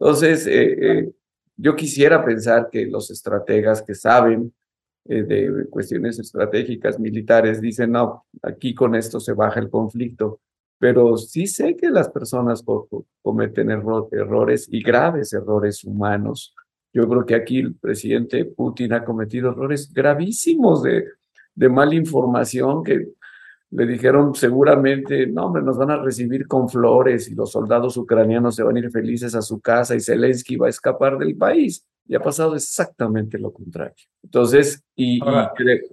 entonces, 0.00 0.46
eh, 0.46 1.00
eh, 1.00 1.12
yo 1.58 1.76
quisiera 1.76 2.24
pensar 2.24 2.70
que 2.72 2.86
los 2.86 3.10
estrategas 3.10 3.82
que 3.82 3.94
saben 3.94 4.54
eh, 5.04 5.22
de 5.22 5.66
cuestiones 5.68 6.18
estratégicas 6.18 6.98
militares 6.98 7.60
dicen, 7.60 7.92
no, 7.92 8.24
aquí 8.42 8.74
con 8.74 8.94
esto 8.94 9.20
se 9.20 9.34
baja 9.34 9.60
el 9.60 9.68
conflicto, 9.68 10.40
pero 10.80 11.18
sí 11.18 11.46
sé 11.46 11.76
que 11.76 11.90
las 11.90 12.08
personas 12.08 12.64
cometen 13.20 13.70
errores 13.70 14.66
y 14.70 14.82
graves 14.82 15.34
errores 15.34 15.84
humanos. 15.84 16.54
Yo 16.94 17.06
creo 17.06 17.26
que 17.26 17.34
aquí 17.34 17.58
el 17.58 17.74
presidente 17.74 18.46
Putin 18.46 18.94
ha 18.94 19.04
cometido 19.04 19.50
errores 19.50 19.92
gravísimos 19.92 20.82
de, 20.82 21.04
de 21.54 21.68
mala 21.68 21.94
información 21.94 22.82
que 22.82 23.08
le 23.72 23.86
dijeron 23.86 24.34
seguramente, 24.34 25.26
no, 25.26 25.46
hombre, 25.46 25.62
nos 25.62 25.76
van 25.76 25.90
a 25.90 26.02
recibir 26.02 26.46
con 26.46 26.66
flores 26.70 27.28
y 27.28 27.34
los 27.34 27.52
soldados 27.52 27.98
ucranianos 27.98 28.56
se 28.56 28.62
van 28.62 28.76
a 28.76 28.78
ir 28.78 28.90
felices 28.90 29.34
a 29.34 29.42
su 29.42 29.60
casa 29.60 29.94
y 29.94 30.00
Zelensky 30.00 30.56
va 30.56 30.68
a 30.68 30.70
escapar 30.70 31.18
del 31.18 31.36
país. 31.36 31.86
Y 32.10 32.16
ha 32.16 32.20
pasado 32.20 32.56
exactamente 32.56 33.38
lo 33.38 33.52
contrario. 33.52 33.94
Entonces, 34.24 34.82
y, 34.96 35.20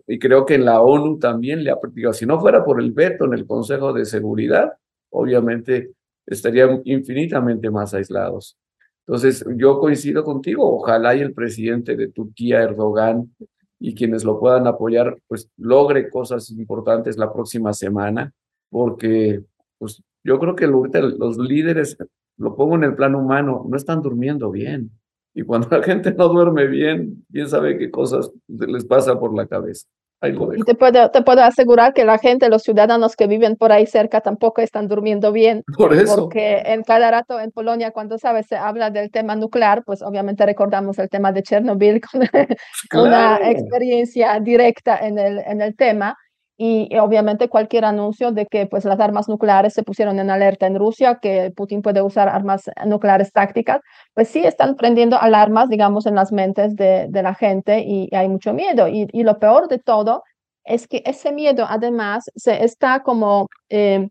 y, 0.07 0.17
creo 0.17 0.47
que 0.47 0.55
en 0.55 0.65
la 0.65 0.81
ONU 0.81 1.19
también 1.19 1.63
le 1.63 1.69
ha 1.69 1.77
digo, 1.93 2.11
si 2.11 2.25
no 2.25 2.39
fuera 2.39 2.65
por 2.65 2.81
el 2.81 2.91
veto 2.91 3.25
en 3.25 3.35
el 3.35 3.45
Consejo 3.45 3.93
de 3.93 4.03
Seguridad, 4.03 4.73
obviamente 5.11 5.91
estarían 6.25 6.81
infinitamente 6.85 7.69
más 7.69 7.93
aislados. 7.93 8.57
Entonces, 9.05 9.45
yo 9.57 9.77
coincido 9.77 10.23
contigo, 10.23 10.67
ojalá 10.67 11.15
y 11.15 11.21
el 11.21 11.35
presidente 11.35 11.95
de 11.95 12.07
Turquía, 12.07 12.63
Erdogan, 12.63 13.31
y 13.79 13.93
quienes 13.93 14.23
lo 14.23 14.39
puedan 14.39 14.65
apoyar, 14.65 15.19
pues 15.27 15.51
logre 15.55 16.09
cosas 16.09 16.49
importantes 16.49 17.15
la 17.15 17.31
próxima 17.31 17.73
semana, 17.73 18.33
porque 18.71 19.43
pues 19.77 20.01
yo 20.23 20.39
creo 20.39 20.55
que 20.55 20.65
ahorita 20.65 20.99
los 20.99 21.37
líderes, 21.37 21.95
lo 22.37 22.55
pongo 22.55 22.73
en 22.73 22.85
el 22.85 22.95
plano 22.95 23.19
humano, 23.19 23.67
no 23.69 23.77
están 23.77 24.01
durmiendo 24.01 24.49
bien. 24.49 24.89
Y 25.37 25.43
cuando 25.43 25.67
la 25.69 25.83
gente 25.83 26.11
no 26.15 26.29
duerme 26.29 26.65
bien, 26.65 27.23
quién 27.31 27.47
sabe 27.47 27.77
qué 27.77 27.91
cosas 27.91 28.31
les 28.47 28.83
pasa 28.85 29.19
por 29.19 29.37
la 29.37 29.45
cabeza. 29.45 29.85
Y 30.23 30.63
te 30.63 30.73
puedo, 30.73 31.11
te 31.11 31.21
puedo 31.21 31.43
asegurar 31.43 31.93
que 31.93 32.05
la 32.05 32.17
gente, 32.17 32.49
los 32.49 32.63
ciudadanos 32.63 33.15
que 33.15 33.27
viven 33.27 33.55
por 33.55 33.71
ahí 33.71 33.85
cerca 33.85 34.21
tampoco 34.21 34.63
están 34.63 34.87
durmiendo 34.87 35.31
bien. 35.31 35.63
Por 35.77 35.93
eso. 35.93 36.15
Porque 36.15 36.63
en 36.65 36.81
cada 36.81 37.11
rato 37.11 37.39
en 37.39 37.51
Polonia, 37.51 37.91
cuando 37.91 38.17
sabes, 38.17 38.47
se 38.47 38.55
habla 38.55 38.89
del 38.89 39.11
tema 39.11 39.35
nuclear, 39.35 39.83
pues 39.85 40.01
obviamente 40.01 40.43
recordamos 40.43 40.97
el 40.97 41.07
tema 41.07 41.31
de 41.31 41.43
Chernobyl 41.43 42.01
con 42.01 42.21
una 43.05 43.37
experiencia 43.47 44.39
directa 44.39 44.97
en 44.97 45.19
el, 45.19 45.37
en 45.45 45.61
el 45.61 45.75
tema 45.75 46.17
y, 46.57 46.97
obviamente 46.97 47.49
cualquier 47.49 47.85
anuncio 47.85 48.31
de 48.31 48.47
que 48.47 48.65
pues 48.65 48.83
las 48.85 48.99
armas 48.99 49.29
nucleares 49.29 49.73
se 49.73 49.83
pusieron 49.83 50.19
en 50.19 50.29
alerta 50.31 50.65
en 50.65 50.75
Rusia, 50.77 51.19
que 51.21 51.51
Putin 51.55 51.81
puede 51.81 52.01
usar 52.01 52.29
armas 52.29 52.69
nucleares 52.85 53.31
tácticas, 53.31 53.81
pues 54.13 54.27
sí 54.29 54.39
están 54.39 54.75
prendiendo 54.75 55.21
alarmas, 55.21 55.69
digamos, 55.69 56.07
en 56.07 56.15
las 56.15 56.31
mentes 56.31 56.75
de, 56.75 57.07
de 57.09 57.23
la 57.23 57.35
gente 57.35 57.81
y, 57.81 58.09
hay 58.15 58.27
mucho 58.27 58.53
miedo. 58.53 58.87
Y, 58.87 59.07
y, 59.11 59.23
lo 59.23 59.37
peor 59.39 59.67
de 59.67 59.79
todo 59.79 60.23
es 60.63 60.87
que 60.87 61.03
ese 61.05 61.31
miedo 61.31 61.65
además 61.69 62.25
se 62.35 62.63
está 62.63 63.03
como 63.03 63.47
eh, 63.69 64.09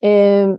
eh, 0.00 0.56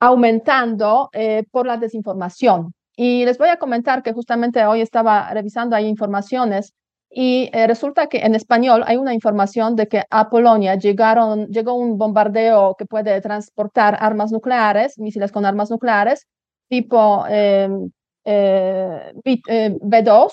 aumentando 0.00 1.10
eh, 1.12 1.44
por 1.50 1.66
la 1.66 1.76
desinformación. 1.76 2.72
Y 2.96 3.24
les 3.24 3.38
voy 3.38 3.48
a 3.48 3.58
comentar 3.58 4.02
que 4.02 4.12
justamente 4.12 4.64
hoy 4.64 4.80
estaba 4.80 5.30
revisando 5.32 5.76
ahí 5.76 5.86
informaciones 5.86 6.72
y 7.18 7.48
eh, 7.54 7.66
resulta 7.66 8.08
que 8.08 8.18
en 8.18 8.34
español 8.34 8.84
hay 8.86 8.98
una 8.98 9.14
información 9.14 9.74
de 9.74 9.88
que 9.88 10.02
a 10.10 10.28
Polonia 10.28 10.74
llegaron, 10.74 11.46
llegó 11.46 11.72
un 11.72 11.96
bombardeo 11.96 12.74
que 12.78 12.84
puede 12.84 13.22
transportar 13.22 13.96
armas 14.00 14.32
nucleares, 14.32 14.98
misiles 14.98 15.32
con 15.32 15.46
armas 15.46 15.70
nucleares, 15.70 16.26
tipo 16.68 17.24
em, 17.26 17.90
eh, 18.22 19.12
B2, 19.16 20.30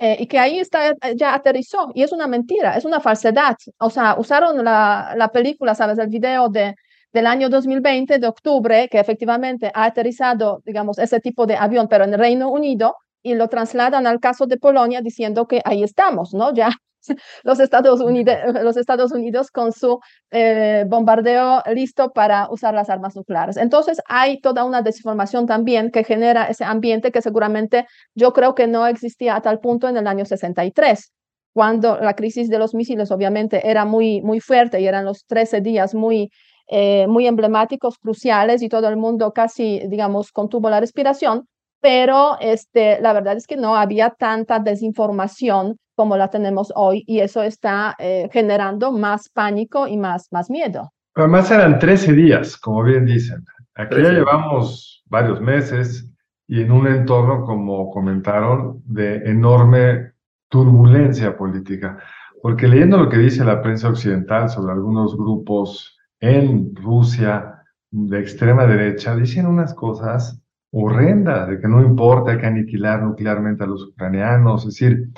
eh, 0.00 0.16
y 0.18 0.26
que 0.26 0.40
ahí 0.40 0.58
está, 0.58 0.96
ya 1.14 1.32
aterrizó. 1.32 1.92
Y 1.94 2.02
es 2.02 2.10
una 2.10 2.26
mentira, 2.26 2.76
es 2.76 2.84
una 2.84 2.98
falsedad. 2.98 3.54
O 3.78 3.88
sea, 3.88 4.16
usaron 4.18 4.64
la, 4.64 5.14
la 5.16 5.28
película, 5.28 5.76
¿sabes? 5.76 5.96
El 6.00 6.08
video 6.08 6.48
de, 6.48 6.74
del 7.12 7.28
año 7.28 7.48
2020, 7.48 8.18
de 8.18 8.26
octubre, 8.26 8.88
que 8.90 8.98
efectivamente 8.98 9.70
ha 9.72 9.84
aterrizado, 9.84 10.60
digamos, 10.64 10.98
ese 10.98 11.20
tipo 11.20 11.46
de 11.46 11.54
avión, 11.54 11.86
pero 11.86 12.02
en 12.02 12.18
Reino 12.18 12.50
Unido 12.50 12.96
y 13.26 13.34
lo 13.34 13.48
trasladan 13.48 14.06
al 14.06 14.20
caso 14.20 14.46
de 14.46 14.56
Polonia 14.56 15.00
diciendo 15.02 15.48
que 15.48 15.60
ahí 15.64 15.82
estamos, 15.82 16.32
¿no? 16.32 16.54
Ya 16.54 16.70
los 17.42 17.58
Estados 17.58 18.00
Unidos, 18.00 18.36
los 18.62 18.76
Estados 18.76 19.10
Unidos 19.10 19.50
con 19.50 19.72
su 19.72 19.98
eh, 20.30 20.84
bombardeo 20.86 21.60
listo 21.74 22.12
para 22.12 22.48
usar 22.50 22.72
las 22.72 22.88
armas 22.88 23.16
nucleares. 23.16 23.56
Entonces 23.56 24.00
hay 24.06 24.40
toda 24.40 24.62
una 24.62 24.80
desinformación 24.80 25.46
también 25.46 25.90
que 25.90 26.04
genera 26.04 26.44
ese 26.44 26.62
ambiente 26.62 27.10
que 27.10 27.20
seguramente 27.20 27.86
yo 28.14 28.32
creo 28.32 28.54
que 28.54 28.68
no 28.68 28.86
existía 28.86 29.34
a 29.34 29.42
tal 29.42 29.58
punto 29.58 29.88
en 29.88 29.96
el 29.96 30.06
año 30.06 30.24
63 30.24 31.12
cuando 31.52 31.98
la 31.98 32.14
crisis 32.14 32.48
de 32.48 32.60
los 32.60 32.74
misiles 32.74 33.10
obviamente 33.10 33.68
era 33.68 33.84
muy, 33.84 34.20
muy 34.22 34.38
fuerte 34.38 34.80
y 34.80 34.86
eran 34.86 35.04
los 35.04 35.24
13 35.26 35.62
días 35.62 35.96
muy, 35.96 36.30
eh, 36.68 37.06
muy 37.08 37.26
emblemáticos, 37.26 37.98
cruciales 37.98 38.62
y 38.62 38.68
todo 38.68 38.88
el 38.88 38.96
mundo 38.96 39.32
casi, 39.32 39.80
digamos, 39.88 40.30
contuvo 40.30 40.70
la 40.70 40.78
respiración 40.78 41.48
pero 41.80 42.36
este, 42.40 43.00
la 43.00 43.12
verdad 43.12 43.36
es 43.36 43.46
que 43.46 43.56
no 43.56 43.76
había 43.76 44.10
tanta 44.10 44.58
desinformación 44.58 45.76
como 45.94 46.16
la 46.16 46.28
tenemos 46.28 46.72
hoy 46.76 47.04
y 47.06 47.20
eso 47.20 47.42
está 47.42 47.96
eh, 47.98 48.28
generando 48.32 48.92
más 48.92 49.28
pánico 49.28 49.86
y 49.86 49.96
más, 49.96 50.28
más 50.30 50.50
miedo. 50.50 50.92
Además 51.14 51.50
eran 51.50 51.78
13 51.78 52.12
días, 52.12 52.56
como 52.58 52.82
bien 52.82 53.06
dicen. 53.06 53.44
Aquí 53.74 54.02
ya 54.02 54.10
llevamos 54.10 55.02
varios 55.06 55.40
meses 55.40 56.10
y 56.46 56.60
en 56.60 56.70
un 56.70 56.86
entorno, 56.86 57.44
como 57.44 57.90
comentaron, 57.90 58.82
de 58.84 59.16
enorme 59.24 60.12
turbulencia 60.48 61.36
política. 61.36 61.98
Porque 62.42 62.68
leyendo 62.68 62.98
lo 62.98 63.08
que 63.08 63.18
dice 63.18 63.44
la 63.44 63.62
prensa 63.62 63.88
occidental 63.88 64.48
sobre 64.48 64.72
algunos 64.72 65.16
grupos 65.16 65.98
en 66.20 66.74
Rusia 66.76 67.62
de 67.90 68.20
extrema 68.20 68.66
derecha, 68.66 69.16
dicen 69.16 69.46
unas 69.46 69.74
cosas 69.74 70.40
horrenda, 70.72 71.46
de 71.46 71.60
que 71.60 71.68
no 71.68 71.82
importa, 71.82 72.32
hay 72.32 72.38
que 72.38 72.46
aniquilar 72.46 73.02
nuclearmente 73.02 73.64
a 73.64 73.66
los 73.66 73.82
ucranianos. 73.88 74.66
Es 74.66 74.74
decir, 74.74 75.08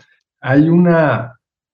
hay 0.40 0.68
un 0.68 0.88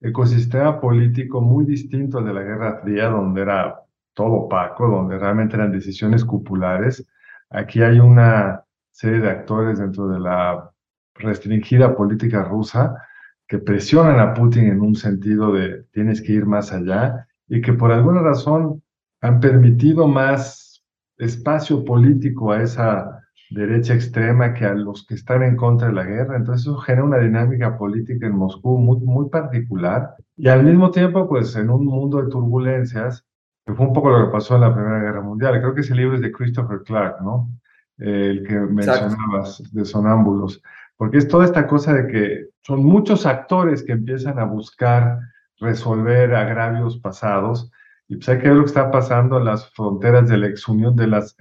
ecosistema 0.00 0.80
político 0.80 1.40
muy 1.40 1.64
distinto 1.64 2.18
al 2.18 2.26
de 2.26 2.34
la 2.34 2.42
Guerra 2.42 2.80
Fría, 2.82 3.08
donde 3.08 3.42
era 3.42 3.80
todo 4.14 4.32
opaco, 4.32 4.88
donde 4.88 5.18
realmente 5.18 5.56
eran 5.56 5.72
decisiones 5.72 6.24
cupulares. 6.24 7.06
Aquí 7.50 7.82
hay 7.82 8.00
una 8.00 8.64
serie 8.90 9.20
de 9.20 9.30
actores 9.30 9.78
dentro 9.78 10.08
de 10.08 10.20
la 10.20 10.70
restringida 11.14 11.94
política 11.96 12.42
rusa 12.44 12.94
que 13.46 13.58
presionan 13.58 14.20
a 14.20 14.34
Putin 14.34 14.68
en 14.68 14.80
un 14.80 14.94
sentido 14.94 15.52
de 15.52 15.84
tienes 15.92 16.22
que 16.22 16.32
ir 16.32 16.46
más 16.46 16.72
allá 16.72 17.26
y 17.48 17.60
que 17.60 17.72
por 17.72 17.92
alguna 17.92 18.22
razón 18.22 18.82
han 19.20 19.40
permitido 19.40 20.08
más 20.08 20.82
espacio 21.18 21.84
político 21.84 22.52
a 22.52 22.62
esa 22.62 23.23
derecha 23.50 23.94
extrema 23.94 24.54
que 24.54 24.64
a 24.64 24.74
los 24.74 25.06
que 25.06 25.14
están 25.14 25.42
en 25.42 25.56
contra 25.56 25.88
de 25.88 25.94
la 25.94 26.04
guerra. 26.04 26.36
Entonces 26.36 26.66
eso 26.66 26.76
genera 26.78 27.04
una 27.04 27.18
dinámica 27.18 27.76
política 27.76 28.26
en 28.26 28.36
Moscú 28.36 28.78
muy, 28.78 28.98
muy 29.00 29.28
particular 29.28 30.14
y 30.36 30.48
al 30.48 30.64
mismo 30.64 30.90
tiempo, 30.90 31.28
pues 31.28 31.54
en 31.56 31.70
un 31.70 31.84
mundo 31.84 32.22
de 32.22 32.30
turbulencias, 32.30 33.24
que 33.66 33.74
fue 33.74 33.86
un 33.86 33.92
poco 33.92 34.10
lo 34.10 34.26
que 34.26 34.32
pasó 34.32 34.56
en 34.56 34.62
la 34.62 34.74
Primera 34.74 35.00
Guerra 35.00 35.22
Mundial. 35.22 35.60
Creo 35.60 35.74
que 35.74 35.82
ese 35.82 35.94
libro 35.94 36.16
es 36.16 36.20
de 36.20 36.32
Christopher 36.32 36.82
Clark, 36.84 37.20
¿no? 37.22 37.50
Eh, 37.98 38.30
el 38.30 38.46
que 38.46 38.54
mencionabas 38.58 39.62
de 39.72 39.84
Sonámbulos, 39.84 40.60
porque 40.96 41.18
es 41.18 41.28
toda 41.28 41.44
esta 41.44 41.66
cosa 41.66 41.94
de 41.94 42.08
que 42.08 42.46
son 42.62 42.84
muchos 42.84 43.24
actores 43.24 43.84
que 43.84 43.92
empiezan 43.92 44.38
a 44.40 44.44
buscar 44.44 45.20
resolver 45.60 46.34
agravios 46.34 46.98
pasados, 46.98 47.70
y 48.08 48.16
pues 48.16 48.28
hay 48.28 48.38
que 48.38 48.48
ver 48.48 48.56
lo 48.56 48.64
que 48.64 48.68
está 48.68 48.90
pasando 48.90 49.38
en 49.38 49.44
las 49.44 49.70
fronteras 49.74 50.28
de 50.28 50.38
la 50.38 50.48
exunión 50.48 50.96
de 50.96 51.06
las... 51.06 51.36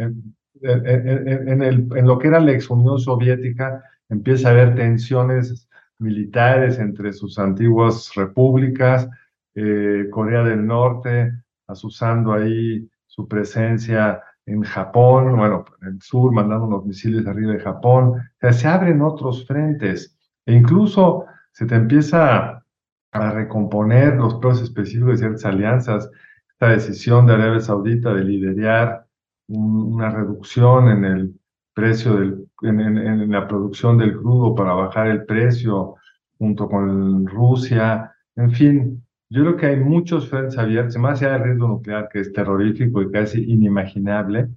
En, 0.64 1.50
en, 1.50 1.62
el, 1.62 1.90
en 1.96 2.08
lo 2.08 2.18
que 2.18 2.30
era 2.30 2.40
la 2.40 2.54
exunión 2.54 2.98
soviética, 3.00 3.84
empieza 4.10 4.48
a 4.48 4.52
haber 4.52 4.76
tensiones 4.76 5.68
militares 6.00 6.80
entre 6.80 7.14
sus 7.14 7.38
antiguas 7.40 8.12
repúblicas, 8.16 9.10
eh, 9.56 10.08
Corea 10.10 10.44
del 10.44 10.66
Norte, 10.66 11.34
asusando 11.68 12.34
ahí 12.34 12.90
su 13.06 13.28
presencia 13.28 14.22
en 14.46 14.64
Japón, 14.64 15.38
bueno, 15.38 15.66
en 15.82 15.88
el 15.90 16.02
sur, 16.02 16.32
mandando 16.32 16.68
los 16.68 16.86
misiles 16.86 17.26
arriba 17.28 17.54
de 17.54 17.60
Japón. 17.60 18.10
O 18.10 18.22
sea, 18.40 18.54
se 18.54 18.68
abren 18.68 19.02
otros 19.02 19.46
frentes 19.48 20.18
e 20.46 20.54
incluso 20.54 21.26
se 21.52 21.66
te 21.66 21.76
empieza 21.76 22.64
a 23.12 23.32
recomponer 23.32 24.16
los 24.16 24.36
procesos 24.36 24.70
específicos 24.70 25.12
de 25.12 25.18
ciertas 25.18 25.46
alianzas. 25.46 26.10
Esta 26.50 26.70
decisión 26.70 27.26
de 27.26 27.34
Arabia 27.34 27.60
Saudita 27.60 28.14
de 28.14 28.24
liderar 28.24 29.06
una 29.48 30.10
reducción 30.10 30.90
en 30.90 31.06
el 31.06 31.40
precio 31.74 32.16
del, 32.16 32.48
en, 32.62 32.80
en, 32.80 33.32
la 33.32 33.48
producción 33.48 33.98
del 33.98 34.18
crudo 34.18 34.56
para 34.56 34.74
bajar 34.74 35.08
el 35.08 35.26
precio 35.26 35.96
junto 36.38 36.68
con 36.68 37.26
Rusia, 37.28 38.14
en 38.36 38.52
fin, 38.52 39.06
yo 39.30 39.42
creo 39.42 39.58
que 39.58 39.66
hay 39.66 39.78
muchos 39.78 40.30
frentes 40.30 40.58
abiertos, 40.58 40.98
más 40.98 41.22
allá 41.22 41.34
del 41.34 41.44
riesgo 41.44 41.68
nuclear, 41.68 42.10
que 42.10 42.20
es 42.20 42.32
terrorífico 42.34 43.02
y 43.02 43.12
casi 43.12 43.44
inimaginable, 43.44 44.50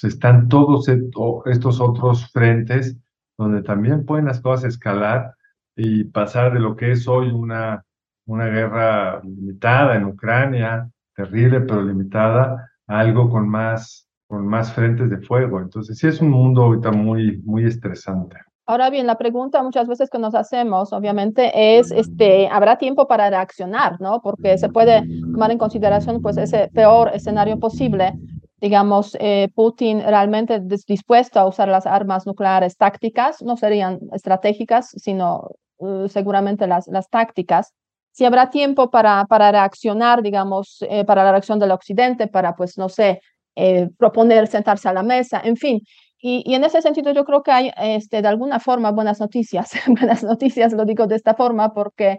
pues 0.00 0.14
están 0.14 0.48
todos 0.48 0.88
estos 0.88 1.80
otros 1.80 2.30
frentes 2.32 2.96
donde 3.38 3.62
también 3.62 4.04
pueden 4.04 4.26
las 4.26 4.40
cosas 4.40 4.74
escalar 4.74 5.34
y 5.76 6.04
pasar 6.04 6.52
de 6.52 6.60
lo 6.60 6.76
que 6.76 6.92
es 6.92 7.06
hoy 7.08 7.30
una, 7.30 7.84
una 8.26 8.46
guerra 8.46 9.20
limitada 9.22 9.96
en 9.96 10.04
Ucrania, 10.04 10.90
terrible 11.14 11.60
pero 11.60 11.82
limitada, 11.82 12.70
a 12.86 12.98
algo 12.98 13.30
con 13.30 13.48
más, 13.48 14.03
con 14.26 14.46
más 14.46 14.72
frentes 14.72 15.10
de 15.10 15.18
fuego. 15.18 15.60
Entonces 15.60 15.98
sí 15.98 16.06
es 16.06 16.20
un 16.20 16.30
mundo 16.30 16.62
ahorita 16.62 16.90
muy, 16.92 17.42
muy 17.44 17.64
estresante. 17.64 18.36
Ahora 18.66 18.88
bien, 18.88 19.06
la 19.06 19.18
pregunta 19.18 19.62
muchas 19.62 19.86
veces 19.86 20.08
que 20.08 20.18
nos 20.18 20.34
hacemos, 20.34 20.94
obviamente, 20.94 21.78
es, 21.78 21.90
este, 21.90 22.48
¿habrá 22.48 22.78
tiempo 22.78 23.06
para 23.06 23.28
reaccionar? 23.28 24.00
¿no? 24.00 24.22
Porque 24.22 24.56
se 24.56 24.70
puede 24.70 25.02
tomar 25.20 25.50
en 25.50 25.58
consideración 25.58 26.22
pues, 26.22 26.38
ese 26.38 26.70
peor 26.72 27.10
escenario 27.12 27.58
posible. 27.58 28.14
Digamos, 28.62 29.18
eh, 29.20 29.50
Putin 29.54 30.00
realmente 30.00 30.62
dispuesto 30.86 31.38
a 31.38 31.46
usar 31.46 31.68
las 31.68 31.84
armas 31.84 32.26
nucleares 32.26 32.78
tácticas, 32.78 33.42
no 33.42 33.58
serían 33.58 33.98
estratégicas, 34.12 34.88
sino 34.96 35.50
uh, 35.76 36.08
seguramente 36.08 36.66
las, 36.66 36.88
las 36.88 37.10
tácticas. 37.10 37.74
Si 38.12 38.24
habrá 38.24 38.48
tiempo 38.48 38.90
para, 38.90 39.26
para 39.26 39.52
reaccionar, 39.52 40.22
digamos, 40.22 40.78
eh, 40.88 41.04
para 41.04 41.24
la 41.24 41.32
reacción 41.32 41.58
del 41.58 41.72
Occidente, 41.72 42.28
para, 42.28 42.56
pues, 42.56 42.78
no 42.78 42.88
sé, 42.88 43.20
eh, 43.56 43.88
proponer 43.98 44.46
sentarse 44.46 44.88
a 44.88 44.92
la 44.92 45.02
mesa, 45.02 45.40
en 45.44 45.56
fin, 45.56 45.80
y, 46.26 46.54
en 46.54 46.64
ese 46.64 46.80
sentido 46.80 47.12
yo 47.12 47.26
creo 47.26 47.42
que 47.42 47.52
hay 47.52 47.70
este, 47.76 48.22
de 48.22 48.28
alguna 48.28 48.58
forma 48.58 48.90
buenas 48.92 49.20
noticias. 49.20 49.72
buenas 49.86 50.24
noticias 50.24 50.72
lo 50.72 50.86
digo 50.86 51.06
de 51.06 51.16
esta 51.16 51.34
forma 51.34 51.74
porque 51.74 52.18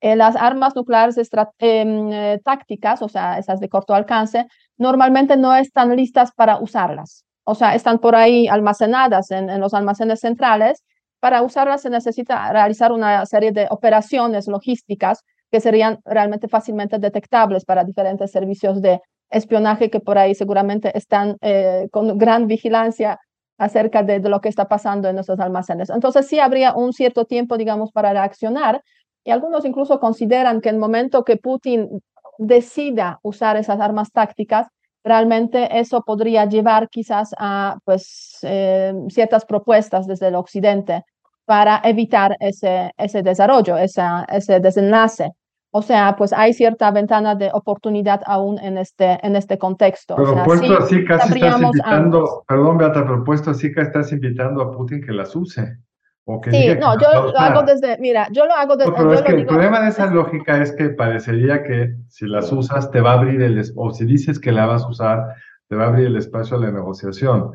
eh, 0.00 0.16
las 0.16 0.34
armas 0.34 0.74
nucleares 0.74 1.16
em, 1.58 2.12
eh, 2.12 2.40
tácticas, 2.44 3.00
o 3.00 3.08
sea, 3.08 3.38
esas 3.38 3.60
de 3.60 3.68
corto 3.68 3.94
alcance, 3.94 4.46
normalmente 4.76 5.36
no 5.36 5.54
están 5.54 5.94
listas 5.94 6.32
para 6.32 6.58
usarlas. 6.58 7.24
O 7.44 7.54
sea, 7.54 7.76
están 7.76 8.00
por 8.00 8.16
ahí 8.16 8.48
almacenadas 8.48 9.30
en, 9.30 9.48
en 9.48 9.60
los 9.60 9.72
almacenes 9.72 10.18
centrales. 10.18 10.82
Para 11.20 11.42
usarlas 11.42 11.82
se 11.82 11.90
necesita 11.90 12.52
realizar 12.52 12.90
una 12.90 13.24
serie 13.24 13.52
de 13.52 13.68
operaciones 13.70 14.48
logísticas 14.48 15.22
que 15.52 15.60
serían 15.60 16.00
realmente 16.04 16.48
fácilmente 16.48 16.98
detectables 16.98 17.64
para 17.64 17.84
diferentes 17.84 18.32
servicios 18.32 18.82
de 18.82 19.00
espionaje 19.34 19.90
que 19.90 20.00
por 20.00 20.18
ahí 20.18 20.34
seguramente 20.34 20.96
están 20.96 21.36
eh, 21.40 21.88
con 21.90 22.16
gran 22.18 22.46
vigilancia 22.46 23.18
acerca 23.58 24.02
de, 24.02 24.18
lo 24.20 24.40
que 24.40 24.48
está 24.48 24.66
pasando 24.68 25.08
en 25.08 25.14
nuestros 25.14 25.40
almacenes. 25.40 25.90
Entonces 25.90 26.26
sí 26.26 26.40
habría 26.40 26.74
un 26.74 26.92
cierto 26.92 27.24
tiempo, 27.24 27.56
digamos, 27.56 27.92
para 27.92 28.12
reaccionar 28.12 28.82
y 29.24 29.30
algunos 29.30 29.64
incluso 29.64 30.00
consideran 30.00 30.60
que 30.60 30.68
el 30.68 30.78
momento 30.78 31.24
que 31.24 31.36
Putin 31.36 32.02
decida 32.38 33.20
usar 33.22 33.56
esas 33.56 33.80
armas 33.80 34.10
tácticas, 34.10 34.66
realmente 35.04 35.78
eso 35.78 36.02
podría 36.02 36.46
llevar 36.46 36.88
quizás 36.88 37.30
a 37.38 37.78
pues, 37.84 38.38
eh, 38.42 38.92
ciertas 39.08 39.44
propuestas 39.44 40.06
desde 40.06 40.28
el 40.28 40.34
occidente 40.34 41.04
para 41.44 41.80
evitar 41.84 42.36
ese, 42.40 42.90
ese 42.96 43.22
desarrollo, 43.22 43.76
esa, 43.76 44.24
ese 44.24 44.60
desenlace. 44.60 45.30
O 45.76 45.82
sea, 45.82 46.14
pues 46.16 46.32
hay 46.32 46.52
cierta 46.52 46.88
ventana 46.92 47.34
de 47.34 47.50
oportunidad 47.52 48.20
aún 48.26 48.60
en 48.60 48.78
este, 48.78 49.18
en 49.26 49.34
este 49.34 49.58
contexto. 49.58 50.14
Pero 50.14 50.40
o 50.40 50.44
puesto 50.44 50.78
así, 50.78 51.04
casi 51.04 51.34
estás 51.34 51.60
invitando, 51.60 52.44
perdón 52.46 52.78
Beata, 52.78 53.02
pero 53.02 53.24
puesto 53.24 53.50
así 53.50 53.72
que 53.72 53.80
estás 53.80 54.12
invitando 54.12 54.62
a 54.62 54.70
Putin 54.70 55.02
que 55.04 55.10
las 55.10 55.34
use. 55.34 55.78
O 56.26 56.40
que 56.40 56.52
sí, 56.52 56.78
no, 56.78 56.96
yo 57.00 57.32
lo 57.32 57.36
hago 57.36 57.64
desde, 57.64 57.98
mira, 57.98 58.28
yo 58.30 58.46
lo 58.46 58.54
hago 58.54 58.76
desde... 58.76 58.92
pero 58.92 59.14
es 59.14 59.22
que 59.22 59.32
el 59.32 59.46
problema 59.46 59.80
de 59.80 59.88
esa 59.88 60.06
lógica 60.06 60.62
es 60.62 60.70
que 60.70 60.90
parecería 60.90 61.64
que 61.64 61.96
si 62.06 62.28
las 62.28 62.52
usas 62.52 62.92
te 62.92 63.00
va 63.00 63.10
a 63.10 63.14
abrir 63.14 63.42
el, 63.42 63.60
o 63.74 63.90
si 63.90 64.04
dices 64.04 64.38
que 64.38 64.52
la 64.52 64.66
vas 64.66 64.84
a 64.84 64.88
usar, 64.88 65.34
te 65.68 65.74
va 65.74 65.86
a 65.86 65.88
abrir 65.88 66.06
el 66.06 66.16
espacio 66.16 66.56
a 66.56 66.60
la 66.60 66.70
negociación. 66.70 67.50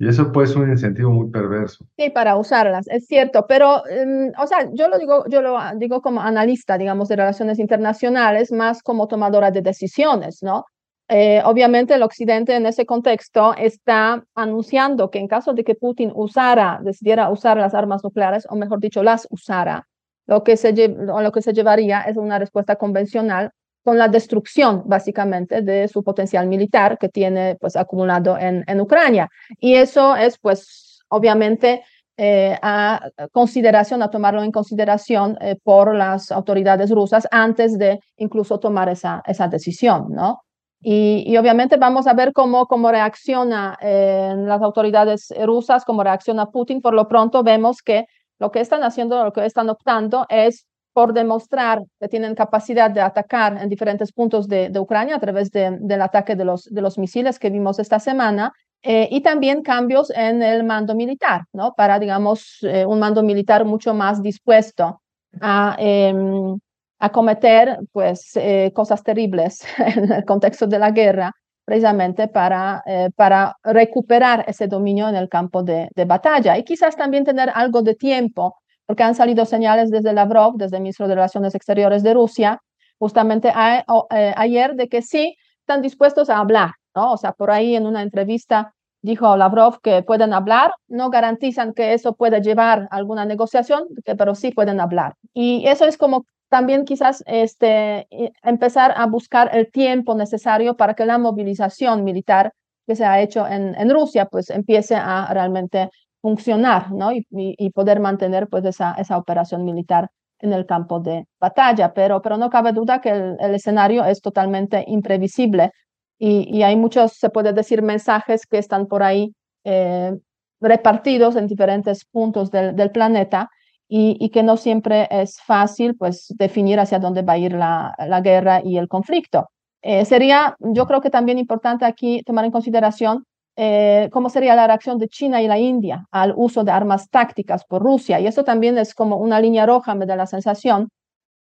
Y 0.00 0.08
eso 0.08 0.32
puede 0.32 0.46
ser 0.48 0.62
un 0.62 0.70
incentivo 0.70 1.10
muy 1.10 1.28
perverso. 1.30 1.84
Sí, 1.98 2.08
para 2.08 2.38
usarlas, 2.38 2.88
es 2.88 3.06
cierto, 3.06 3.44
pero, 3.46 3.86
em, 3.86 4.32
o 4.42 4.46
sea, 4.46 4.70
yo 4.72 4.88
lo 4.88 4.98
digo, 4.98 5.26
yo 5.28 5.42
lo 5.42 5.58
digo 5.76 6.00
como 6.00 6.22
analista, 6.22 6.78
digamos, 6.78 7.08
de 7.08 7.16
relaciones 7.16 7.58
internacionales, 7.58 8.50
más 8.50 8.82
como 8.82 9.08
tomadora 9.08 9.50
de 9.50 9.60
decisiones, 9.60 10.42
¿no? 10.42 10.64
Eh, 11.08 11.42
obviamente 11.44 11.92
el 11.92 12.02
Occidente 12.02 12.56
en 12.56 12.64
ese 12.64 12.86
contexto 12.86 13.54
está 13.58 14.24
anunciando 14.34 15.10
que 15.10 15.18
en 15.18 15.28
caso 15.28 15.52
de 15.52 15.64
que 15.64 15.74
Putin 15.74 16.12
usara, 16.14 16.80
decidiera 16.82 17.28
usar 17.28 17.58
las 17.58 17.74
armas 17.74 18.02
nucleares, 18.02 18.46
o 18.48 18.56
mejor 18.56 18.80
dicho, 18.80 19.02
las 19.02 19.26
usara, 19.28 19.86
lo 20.26 20.44
que 20.44 20.56
se, 20.56 20.72
lo 20.88 21.30
que 21.30 21.42
se 21.42 21.52
llevaría 21.52 22.00
es 22.02 22.16
una 22.16 22.38
respuesta 22.38 22.76
convencional 22.76 23.50
con 23.84 23.98
la 23.98 24.08
destrucción 24.08 24.82
básicamente 24.86 25.62
de 25.62 25.88
su 25.88 26.02
potencial 26.02 26.46
militar 26.46 26.98
que 26.98 27.08
tiene 27.08 27.56
pues 27.60 27.76
acumulado 27.76 28.36
en, 28.38 28.64
en 28.66 28.80
Ucrania. 28.80 29.28
Y 29.58 29.74
eso 29.74 30.16
es 30.16 30.38
pues 30.38 31.00
obviamente 31.08 31.82
eh, 32.16 32.58
a 32.60 33.08
consideración, 33.32 34.02
a 34.02 34.10
tomarlo 34.10 34.42
en 34.42 34.52
consideración 34.52 35.38
eh, 35.40 35.56
por 35.62 35.94
las 35.94 36.30
autoridades 36.30 36.90
rusas 36.90 37.26
antes 37.30 37.78
de 37.78 37.98
incluso 38.16 38.60
tomar 38.60 38.90
esa, 38.90 39.22
esa 39.26 39.48
decisión, 39.48 40.08
¿no? 40.10 40.42
Y, 40.82 41.24
y 41.26 41.36
obviamente 41.36 41.76
vamos 41.76 42.06
a 42.06 42.14
ver 42.14 42.32
cómo, 42.32 42.66
cómo 42.66 42.90
reacciona 42.90 43.78
eh, 43.82 44.34
las 44.36 44.62
autoridades 44.62 45.28
rusas, 45.44 45.84
cómo 45.84 46.02
reacciona 46.02 46.46
Putin. 46.46 46.80
Por 46.80 46.94
lo 46.94 47.06
pronto 47.06 47.42
vemos 47.42 47.82
que 47.82 48.06
lo 48.38 48.50
que 48.50 48.60
están 48.60 48.82
haciendo, 48.82 49.22
lo 49.22 49.32
que 49.32 49.44
están 49.44 49.68
optando 49.68 50.26
es 50.30 50.66
por 51.00 51.14
demostrar 51.14 51.82
que 51.98 52.08
tienen 52.08 52.34
capacidad 52.34 52.90
de 52.90 53.00
atacar 53.00 53.56
en 53.56 53.70
diferentes 53.70 54.12
puntos 54.12 54.46
de, 54.46 54.70
Ucrania 54.78 55.16
a 55.16 55.18
través 55.18 55.50
del 55.50 56.02
ataque 56.02 56.36
de 56.36 56.44
los, 56.44 56.64
de 56.64 56.82
los 56.82 56.98
misiles 56.98 57.38
que 57.38 57.48
vimos 57.48 57.78
esta 57.78 57.98
semana, 57.98 58.52
eh, 58.82 59.08
y 59.10 59.22
también 59.22 59.62
cambios 59.62 60.10
en 60.10 60.42
el 60.42 60.62
mando 60.62 60.94
militar, 60.94 61.44
¿no? 61.54 61.72
Para, 61.72 61.98
digamos, 61.98 62.58
eh, 62.64 62.84
un 62.84 62.98
mando 62.98 63.22
militar 63.22 63.64
mucho 63.64 63.94
más 63.94 64.20
dispuesto 64.20 65.00
a, 65.40 65.74
em, 65.78 66.58
a 66.98 67.08
cometer, 67.10 67.78
pues, 67.92 68.32
eh, 68.36 68.70
cosas 68.74 69.02
terribles 69.02 69.64
en 69.78 70.12
el 70.12 70.24
contexto 70.26 70.66
de 70.66 70.78
la 70.78 70.90
guerra, 70.90 71.32
precisamente 71.64 72.28
para, 72.28 72.82
para 73.16 73.56
recuperar 73.62 74.44
ese 74.48 74.66
dominio 74.66 75.08
en 75.08 75.14
el 75.14 75.28
campo 75.30 75.62
de, 75.62 75.88
de 75.94 76.04
batalla 76.04 76.58
y 76.58 76.64
quizás 76.64 76.94
también 76.94 77.24
tener 77.24 77.48
algo 77.54 77.80
de 77.80 77.94
tiempo 77.94 78.56
porque 78.90 79.04
han 79.04 79.14
salido 79.14 79.44
señales 79.44 79.92
desde 79.92 80.12
Lavrov, 80.12 80.56
desde 80.56 80.78
el 80.78 80.82
ministro 80.82 81.06
de 81.06 81.14
Relaciones 81.14 81.54
Exteriores 81.54 82.02
de 82.02 82.12
Rusia, 82.12 82.60
justamente 82.98 83.50
eh, 83.50 84.34
ayer 84.36 84.74
de 84.74 84.88
que 84.88 85.00
sí 85.00 85.36
están 85.60 85.80
dispuestos 85.80 86.28
a 86.28 86.38
hablar, 86.38 86.72
¿no? 86.96 87.12
O 87.12 87.16
sea, 87.16 87.30
por 87.30 87.52
ahí 87.52 87.76
en 87.76 87.86
una 87.86 88.02
entrevista 88.02 88.74
dijo 89.00 89.36
Lavrov 89.36 89.80
que 89.80 90.02
pueden 90.02 90.32
hablar, 90.32 90.74
no 90.88 91.08
garantizan 91.08 91.72
que 91.72 91.92
eso 91.92 92.16
pueda 92.16 92.40
llevar 92.40 92.88
a 92.90 92.96
alguna 92.96 93.24
negociación, 93.24 93.84
pero 94.18 94.34
sí 94.34 94.50
pueden 94.50 94.80
hablar. 94.80 95.14
Y 95.34 95.68
eso 95.68 95.84
es 95.84 95.96
como 95.96 96.26
también 96.48 96.84
quizás 96.84 97.22
este, 97.28 98.08
empezar 98.42 98.92
a 98.96 99.06
buscar 99.06 99.56
el 99.56 99.70
tiempo 99.70 100.16
necesario 100.16 100.76
para 100.76 100.94
que 100.94 101.06
la 101.06 101.16
movilización 101.18 102.02
militar 102.02 102.54
que 102.88 102.96
se 102.96 103.04
ha 103.04 103.20
hecho 103.20 103.46
en, 103.46 103.76
en 103.76 103.88
Rusia 103.88 104.24
pues 104.24 104.50
empiece 104.50 104.96
a 104.96 105.32
realmente 105.32 105.90
funcionar 106.20 106.92
¿no? 106.92 107.12
y, 107.12 107.26
y, 107.30 107.70
poder 107.70 108.00
mantener 108.00 108.48
pues 108.48 108.64
esa, 108.64 108.92
esa 108.98 109.16
operación 109.16 109.64
militar 109.64 110.10
en 110.40 110.52
el 110.52 110.66
campo 110.66 111.00
de 111.00 111.26
batalla, 111.38 111.92
pero, 111.94 112.20
pero 112.22 112.36
no 112.36 112.50
cabe 112.50 112.72
duda 112.72 113.00
que 113.00 113.10
el, 113.10 113.54
escenario 113.54 114.04
es 114.04 114.20
totalmente 114.20 114.84
imprevisible 114.86 115.70
y, 116.18 116.62
hay 116.62 116.76
muchos, 116.76 117.14
se 117.14 117.30
puede 117.30 117.52
decir, 117.52 117.82
mensajes 117.82 118.46
que 118.46 118.58
están 118.58 118.86
por 118.86 119.02
ahí 119.02 119.32
eh, 119.64 120.12
repartidos 120.60 121.36
en 121.36 121.46
diferentes 121.46 122.04
puntos 122.04 122.50
del, 122.50 122.76
del 122.76 122.90
planeta 122.90 123.48
y, 123.92 124.30
que 124.30 124.42
no 124.42 124.56
siempre 124.56 125.08
es 125.10 125.40
fácil 125.40 125.96
pues 125.96 126.26
definir 126.38 126.78
hacia 126.78 127.00
dónde 127.00 127.22
va 127.22 127.32
a 127.32 127.38
ir 127.38 127.52
la, 127.52 127.94
la 127.98 128.20
guerra 128.20 128.60
y 128.64 128.78
el 128.78 128.86
conflicto. 128.86 129.48
Eh, 129.82 130.04
sería, 130.04 130.54
yo 130.60 130.86
creo 130.86 131.00
que 131.00 131.10
también 131.10 131.38
importante 131.38 131.84
aquí 131.84 132.22
tomar 132.24 132.44
en 132.44 132.52
consideración 132.52 133.24
eh, 133.56 134.08
cómo 134.12 134.28
sería 134.30 134.54
la 134.54 134.66
reacción 134.66 134.98
de 134.98 135.08
China 135.08 135.42
y 135.42 135.48
la 135.48 135.58
India 135.58 136.06
al 136.10 136.32
uso 136.36 136.64
de 136.64 136.72
armas 136.72 137.08
tácticas 137.10 137.64
por 137.64 137.82
Rusia. 137.82 138.20
Y 138.20 138.26
eso 138.26 138.44
también 138.44 138.78
es 138.78 138.94
como 138.94 139.16
una 139.16 139.40
línea 139.40 139.66
roja, 139.66 139.94
me 139.94 140.06
da 140.06 140.16
la 140.16 140.26
sensación, 140.26 140.88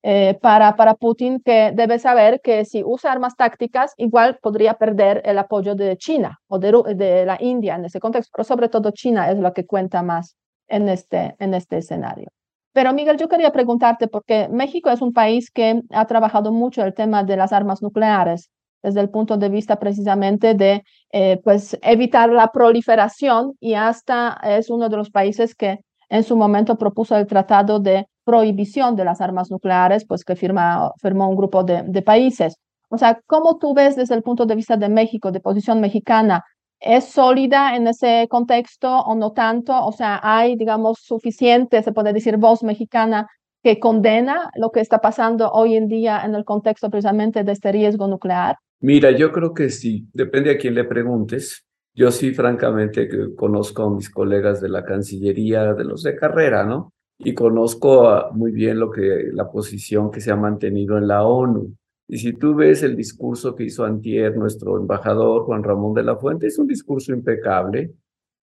eh, 0.03 0.39
para, 0.41 0.77
para 0.77 0.95
Putin, 0.95 1.41
que 1.45 1.73
debe 1.75 1.99
saber 1.99 2.41
que 2.41 2.65
si 2.65 2.85
usa 2.85 3.11
armas 3.11 3.35
tácticas, 3.35 3.93
igual 3.97 4.39
podría 4.41 4.75
perder 4.75 5.21
el 5.25 5.37
apoyo 5.37 5.75
de 5.75 5.97
China 5.97 6.39
o 6.47 6.61
de, 6.61 6.95
de 6.95 7.27
la 7.27 7.39
India 7.41 7.75
en 7.75 7.87
ese 7.87 7.99
contexto, 7.99 8.31
pero 8.33 8.45
sobre 8.45 8.69
todo 8.69 8.93
China 8.93 9.29
es 9.31 9.39
lo 9.39 9.53
que 9.53 9.67
cuenta 9.67 10.03
más 10.05 10.37
en 10.69 10.89
este, 10.89 11.35
en 11.41 11.55
este 11.55 11.79
escenario. 11.79 12.29
Pero 12.73 12.93
Miguel, 12.93 13.17
yo 13.17 13.29
quería 13.29 13.51
preguntarte, 13.51 14.07
porque 14.07 14.49
México 14.49 14.91
es 14.91 15.03
un 15.03 15.13
país 15.13 15.51
que 15.51 15.83
ha 15.91 16.07
trabajado 16.07 16.53
mucho 16.53 16.85
el 16.85 16.95
tema 16.95 17.25
de 17.25 17.37
las 17.37 17.53
armas 17.53 17.83
nucleares 17.83 18.51
desde 18.87 19.01
el 19.01 19.11
punto 19.11 19.37
de 19.37 19.49
vista 19.49 19.81
precisamente 19.81 20.55
de 20.55 20.85
eh, 21.11 21.41
pues 21.43 21.77
evitar 21.83 22.31
la 22.31 22.53
proliferación 22.53 23.55
y 23.59 23.75
hasta 23.75 24.39
es 24.45 24.71
uno 24.71 24.89
de 24.89 24.97
los 24.97 25.11
países 25.11 25.57
que 25.57 25.81
en 26.09 26.23
su 26.23 26.37
momento 26.37 26.79
propuso 26.79 27.17
el 27.17 27.27
tratado 27.27 27.81
de 27.81 28.07
prohibición 28.23 28.95
de 28.95 29.05
las 29.05 29.21
armas 29.21 29.51
nucleares, 29.51 30.05
pues 30.07 30.25
que 30.25 30.37
firma, 30.37 30.93
firmó 31.03 31.29
un 31.29 31.37
grupo 31.37 31.65
de, 31.65 31.83
de 31.83 32.03
países. 32.03 32.59
O 32.89 32.97
sea, 32.97 33.21
¿cómo 33.27 33.59
tú 33.59 33.75
ves 33.75 33.97
desde 33.97 34.15
el 34.15 34.23
punto 34.23 34.47
de 34.47 34.55
vista 34.55 34.77
de 34.77 34.89
México, 34.89 35.33
de 35.33 35.41
posición 35.41 35.81
mexicana, 35.81 36.45
¿Es 36.79 37.07
sólida 37.07 37.75
en 37.75 37.87
ese 37.87 38.29
contexto 38.29 38.99
o 39.01 39.15
no 39.15 39.33
tanto? 39.33 39.73
O 39.87 39.93
sea, 39.93 40.21
hay, 40.23 40.57
digamos, 40.57 40.99
suficiente, 41.01 41.83
se 41.83 41.93
puede 41.93 42.13
decir, 42.13 42.37
voz 42.37 42.63
mexicana 42.63 43.27
que 43.63 43.81
condena 43.81 44.51
lo 44.55 44.71
que 44.71 44.81
está 44.81 44.99
pasando 45.01 45.51
hoy 45.51 45.75
en 45.75 45.89
día 45.89 46.23
en 46.25 46.35
el 46.37 46.45
contexto 46.45 46.89
precisamente 46.89 47.43
de 47.43 47.53
este 47.53 47.73
riesgo 47.73 48.07
nuclear? 48.07 48.59
Mira, 48.81 49.11
yo 49.11 49.33
creo 49.33 49.55
que 49.55 49.71
sí, 49.71 50.07
depende 50.13 50.51
a 50.51 50.59
quién 50.59 50.75
le 50.75 50.85
preguntes. 50.85 51.65
Yo 51.95 52.11
sí, 52.11 52.33
francamente, 52.35 53.09
que 53.09 53.35
conozco 53.35 53.85
a 53.85 53.95
mis 53.95 54.11
colegas 54.11 54.61
de 54.61 54.69
la 54.69 54.85
Cancillería, 54.85 55.73
de 55.73 55.85
los 55.85 56.03
de 56.03 56.15
carrera, 56.15 56.65
¿no? 56.65 56.93
Y 57.19 57.33
conozco 57.33 58.31
muy 58.33 58.53
bien 58.53 58.79
lo 58.79 58.91
que 58.91 59.31
la 59.33 59.51
posición 59.51 60.11
que 60.11 60.21
se 60.21 60.31
ha 60.31 60.37
mantenido 60.37 60.99
en 60.99 61.09
la 61.09 61.25
ONU. 61.25 61.75
Y 62.09 62.19
si 62.19 62.35
tú 62.35 62.55
ves 62.55 62.83
el 62.83 62.95
discurso 62.95 63.55
que 63.55 63.65
hizo 63.65 63.85
Antier, 63.85 64.37
nuestro 64.37 64.79
embajador 64.79 65.45
Juan 65.45 65.63
Ramón 65.63 65.95
de 65.95 66.03
la 66.03 66.17
Fuente, 66.17 66.47
es 66.47 66.59
un 66.59 66.67
discurso 66.67 67.13
impecable 67.13 67.95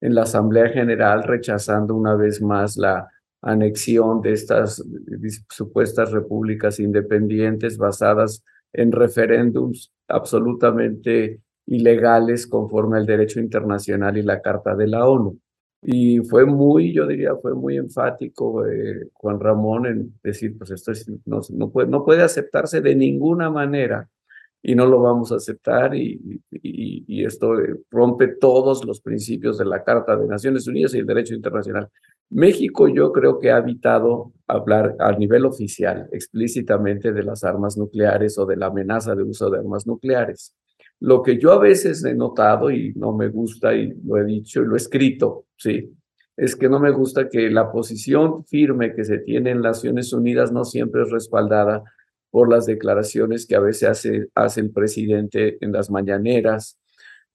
en 0.02 0.15
la 0.15 0.24
Asamblea 0.24 0.69
General, 0.69 1.24
rechazando 1.24 1.96
una 1.96 2.15
vez 2.15 2.41
más 2.41 2.76
la 2.76 3.08
anexión 3.41 4.22
de 4.22 4.34
estas 4.34 4.84
supuestas 5.50 6.12
repúblicas 6.12 6.80
independientes 6.80 7.78
basadas 7.78 8.43
en 8.73 8.91
referéndums 8.91 9.91
absolutamente 10.07 11.39
ilegales 11.67 12.47
conforme 12.47 12.97
al 12.97 13.05
derecho 13.05 13.39
internacional 13.39 14.17
y 14.17 14.23
la 14.23 14.41
Carta 14.41 14.75
de 14.75 14.88
la 14.88 15.07
ONU. 15.07 15.39
Y 15.86 16.19
fue 16.19 16.45
muy, 16.45 16.93
yo 16.93 17.05
diría, 17.05 17.36
fue 17.36 17.53
muy 17.53 17.77
enfático 17.77 18.65
eh, 18.65 19.09
Juan 19.13 19.39
Ramón 19.39 19.86
en 19.86 20.13
decir, 20.23 20.57
pues 20.57 20.71
esto 20.71 20.93
no, 21.25 21.41
no, 21.49 21.69
puede, 21.69 21.89
no 21.89 22.05
puede 22.05 22.23
aceptarse 22.23 22.79
de 22.81 22.95
ninguna 22.95 23.49
manera 23.49 24.09
y 24.62 24.75
no 24.75 24.86
lo 24.86 25.01
vamos 25.01 25.33
a 25.33 25.36
aceptar 25.36 25.93
y, 25.93 26.41
y, 26.49 27.03
y, 27.05 27.25
esto 27.25 27.53
rompe 27.91 28.29
todos 28.29 28.86
los 28.86 29.01
principios 29.01 29.57
de 29.57 29.65
la 29.65 29.83
Carta 29.83 30.15
de 30.15 30.25
Naciones 30.25 30.65
Unidas 30.67 30.93
y 30.93 30.99
el 30.99 31.05
derecho 31.05 31.33
internacional. 31.36 31.89
México 32.34 32.88
yo 32.88 33.12
creo 33.12 33.39
que 33.39 33.52
ha 33.52 33.60
evitado 33.60 34.34
hablar 34.48 34.96
a 35.00 35.12
nivel 35.12 35.46
oficial 35.46 36.08
explícitamente 36.12 37.13
de 37.13 37.24
las 37.24 37.43
armas 37.43 37.78
nucleares 37.78 38.38
o 38.38 38.46
de 38.46 38.58
la 38.58 38.67
amenaza 38.67 39.15
de 39.15 39.24
uso 39.24 39.50
de 39.50 39.60
armas 39.60 39.86
nucleares. 39.86 40.56
Lo 41.00 41.22
que 41.22 41.38
yo 41.38 41.52
a 41.52 41.60
veces 41.60 42.04
he 42.06 42.15
notado 42.15 42.72
y 42.72 42.93
no 42.96 43.13
me 43.13 43.30
gusta 43.30 43.74
y 43.74 43.93
lo 44.04 44.17
he 44.17 44.26
dicho 44.26 44.62
y 44.62 44.65
lo 44.65 44.74
he 44.74 44.78
escrito, 44.78 45.46
sí, 45.58 45.93
es 46.36 46.56
que 46.56 46.69
no 46.69 46.80
me 46.80 46.91
gusta 46.91 47.30
que 47.30 47.50
la 47.50 47.72
posición 47.72 48.43
firme 48.46 48.93
que 48.96 49.04
se 49.04 49.19
tiene 49.19 49.52
en 49.52 49.62
Naciones 49.62 50.13
Unidas 50.13 50.52
no 50.52 50.65
siempre 50.65 51.04
es 51.04 51.12
respaldada 51.12 51.84
por 52.32 52.50
las 52.50 52.65
declaraciones 52.65 53.46
que 53.46 53.56
a 53.56 53.60
veces 53.60 53.89
hace, 53.89 54.28
hace 54.34 54.62
el 54.62 54.72
presidente 54.72 55.58
en 55.62 55.72
las 55.72 55.91
mañaneras, 55.91 56.80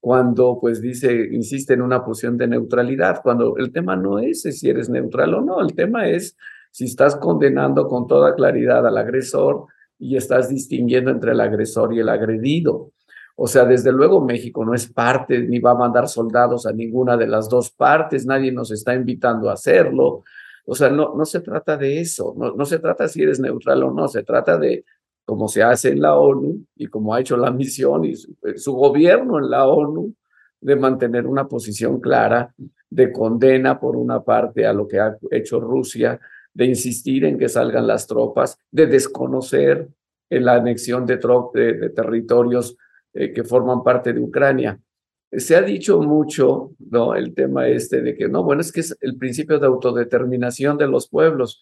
cuando 0.01 0.59
pues 0.61 0.81
dice, 0.81 1.29
insiste 1.33 1.75
en 1.75 1.83
una 1.83 2.05
posición 2.05 2.37
de 2.37 2.47
neutralidad, 2.47 3.21
cuando 3.23 3.57
el 3.57 3.73
tema 3.73 3.97
no 3.97 4.19
es 4.19 4.43
si 4.43 4.69
eres 4.69 4.89
neutral 4.89 5.35
o 5.35 5.41
no, 5.41 5.61
el 5.61 5.75
tema 5.75 6.09
es 6.09 6.37
si 6.71 6.85
estás 6.85 7.17
condenando 7.17 7.89
con 7.89 8.07
toda 8.07 8.35
claridad 8.35 8.87
al 8.87 8.97
agresor 8.97 9.67
y 9.99 10.17
estás 10.17 10.49
distinguiendo 10.49 11.11
entre 11.11 11.33
el 11.33 11.41
agresor 11.41 11.93
y 11.95 12.01
el 12.01 12.09
agredido. 12.09 12.93
O 13.37 13.47
sea, 13.47 13.65
desde 13.65 13.93
luego 13.93 14.25
México 14.25 14.65
no 14.65 14.75
es 14.75 14.93
parte 14.93 15.41
ni 15.41 15.59
va 15.59 15.73
a 15.73 15.77
mandar 15.77 16.09
soldados 16.09 16.67
a 16.67 16.73
ninguna 16.73 17.17
de 17.17 17.27
las 17.27 17.49
dos 17.49 17.71
partes, 17.71 18.27
nadie 18.27 18.53
nos 18.53 18.71
está 18.71 18.95
invitando 18.95 19.51
a 19.51 19.55
hacerlo. 19.55 20.25
O 20.65 20.75
sea, 20.75 20.91
no, 20.91 21.15
no 21.17 21.25
se 21.25 21.41
trata 21.41 21.77
de 21.77 22.01
eso, 22.01 22.35
no, 22.37 22.55
no 22.55 22.65
se 22.65 22.79
trata 22.79 23.09
si 23.09 23.23
eres 23.23 23.41
neutral 23.41 23.83
o 23.85 23.93
no, 23.93 24.07
se 24.07 24.23
trata 24.23 24.59
de 24.59 24.85
como 25.29 25.47
se 25.47 25.62
hace 25.62 25.91
en 25.91 26.01
la 26.01 26.17
ONU 26.17 26.64
y 26.75 26.87
como 26.87 27.12
ha 27.12 27.21
hecho 27.21 27.37
la 27.37 27.51
misión 27.51 28.07
y 28.07 28.17
su, 28.17 28.35
eh, 28.45 28.57
su 28.57 28.73
gobierno 28.73 29.38
en 29.38 29.51
la 29.51 29.69
ONU, 29.69 30.14
de 30.59 30.75
mantener 30.75 31.27
una 31.27 31.47
posición 31.47 32.01
clara 32.01 32.55
de 32.88 33.12
condena 33.12 33.79
por 33.79 33.95
una 33.95 34.23
parte 34.25 34.64
a 34.64 34.73
lo 34.73 34.88
que 34.88 34.99
ha 34.99 35.19
hecho 35.31 35.61
Rusia, 35.61 36.19
de 36.55 36.64
insistir 36.64 37.27
en 37.27 37.37
que 37.37 37.51
salgan 37.51 37.87
las 37.87 38.07
tropas, 38.07 38.59
de 38.71 38.87
desconocer 38.87 39.91
la 40.31 40.55
anexión 40.55 41.05
de, 41.05 41.19
de, 41.53 41.73
de 41.75 41.91
territorios 41.91 42.79
eh, 43.12 43.31
que 43.31 43.45
forman 43.45 43.83
parte 43.83 44.14
de 44.14 44.21
Ucrania. 44.21 44.81
Se 45.31 45.57
ha 45.57 45.62
dicho 45.62 46.01
mucho, 46.01 46.71
¿no? 46.91 47.14
El 47.14 47.35
tema 47.35 47.69
este 47.69 48.01
de 48.01 48.17
que, 48.17 48.29
no, 48.29 48.43
bueno, 48.43 48.62
es 48.62 48.73
que 48.73 48.81
es 48.81 48.97
el 49.03 49.17
principio 49.19 49.59
de 49.59 49.67
autodeterminación 49.67 50.79
de 50.79 50.88
los 50.88 51.09
pueblos. 51.09 51.61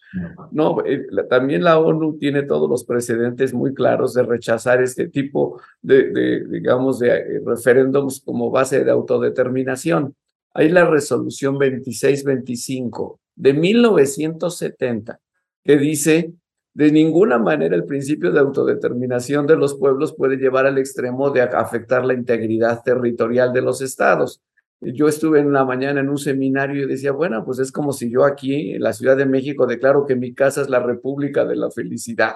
No, 0.51 0.85
eh, 0.85 1.05
también 1.29 1.65
la 1.65 1.77
ONU 1.77 2.17
tiene 2.17 2.43
todos 2.43 2.69
los 2.69 2.85
precedentes 2.85 3.53
muy 3.53 3.73
claros 3.73 4.13
de 4.13 4.23
rechazar 4.23 4.81
este 4.81 5.09
tipo 5.09 5.59
de, 5.81 6.11
de 6.11 6.45
digamos, 6.47 6.99
de 6.99 7.09
eh, 7.09 7.41
referéndums 7.45 8.21
como 8.21 8.49
base 8.51 8.85
de 8.85 8.91
autodeterminación. 8.91 10.15
Hay 10.53 10.69
la 10.69 10.85
resolución 10.85 11.55
2625 11.55 13.19
de 13.35 13.53
1970 13.53 15.19
que 15.63 15.77
dice 15.77 16.33
de 16.77 16.91
ninguna 16.91 17.39
manera 17.39 17.75
el 17.75 17.85
principio 17.85 18.31
de 18.31 18.39
autodeterminación 18.39 19.47
de 19.47 19.55
los 19.55 19.73
pueblos 19.73 20.13
puede 20.15 20.37
llevar 20.37 20.67
al 20.67 20.77
extremo 20.77 21.31
de 21.31 21.41
afectar 21.41 22.05
la 22.05 22.13
integridad 22.13 22.83
territorial 22.83 23.51
de 23.51 23.63
los 23.63 23.81
estados. 23.81 24.43
Yo 24.79 25.07
estuve 25.07 25.39
en 25.39 25.51
la 25.51 25.65
mañana 25.65 26.01
en 26.01 26.09
un 26.09 26.19
seminario 26.19 26.83
y 26.83 26.87
decía, 26.87 27.13
bueno, 27.13 27.43
pues 27.43 27.57
es 27.57 27.71
como 27.71 27.93
si 27.93 28.11
yo 28.11 28.25
aquí 28.25 28.73
en 28.73 28.83
la 28.83 28.93
Ciudad 28.93 29.17
de 29.17 29.25
México 29.25 29.65
declaro 29.65 30.05
que 30.05 30.15
mi 30.15 30.35
casa 30.35 30.61
es 30.61 30.69
la 30.69 30.79
República 30.79 31.45
de 31.45 31.55
la 31.55 31.71
Felicidad 31.71 32.35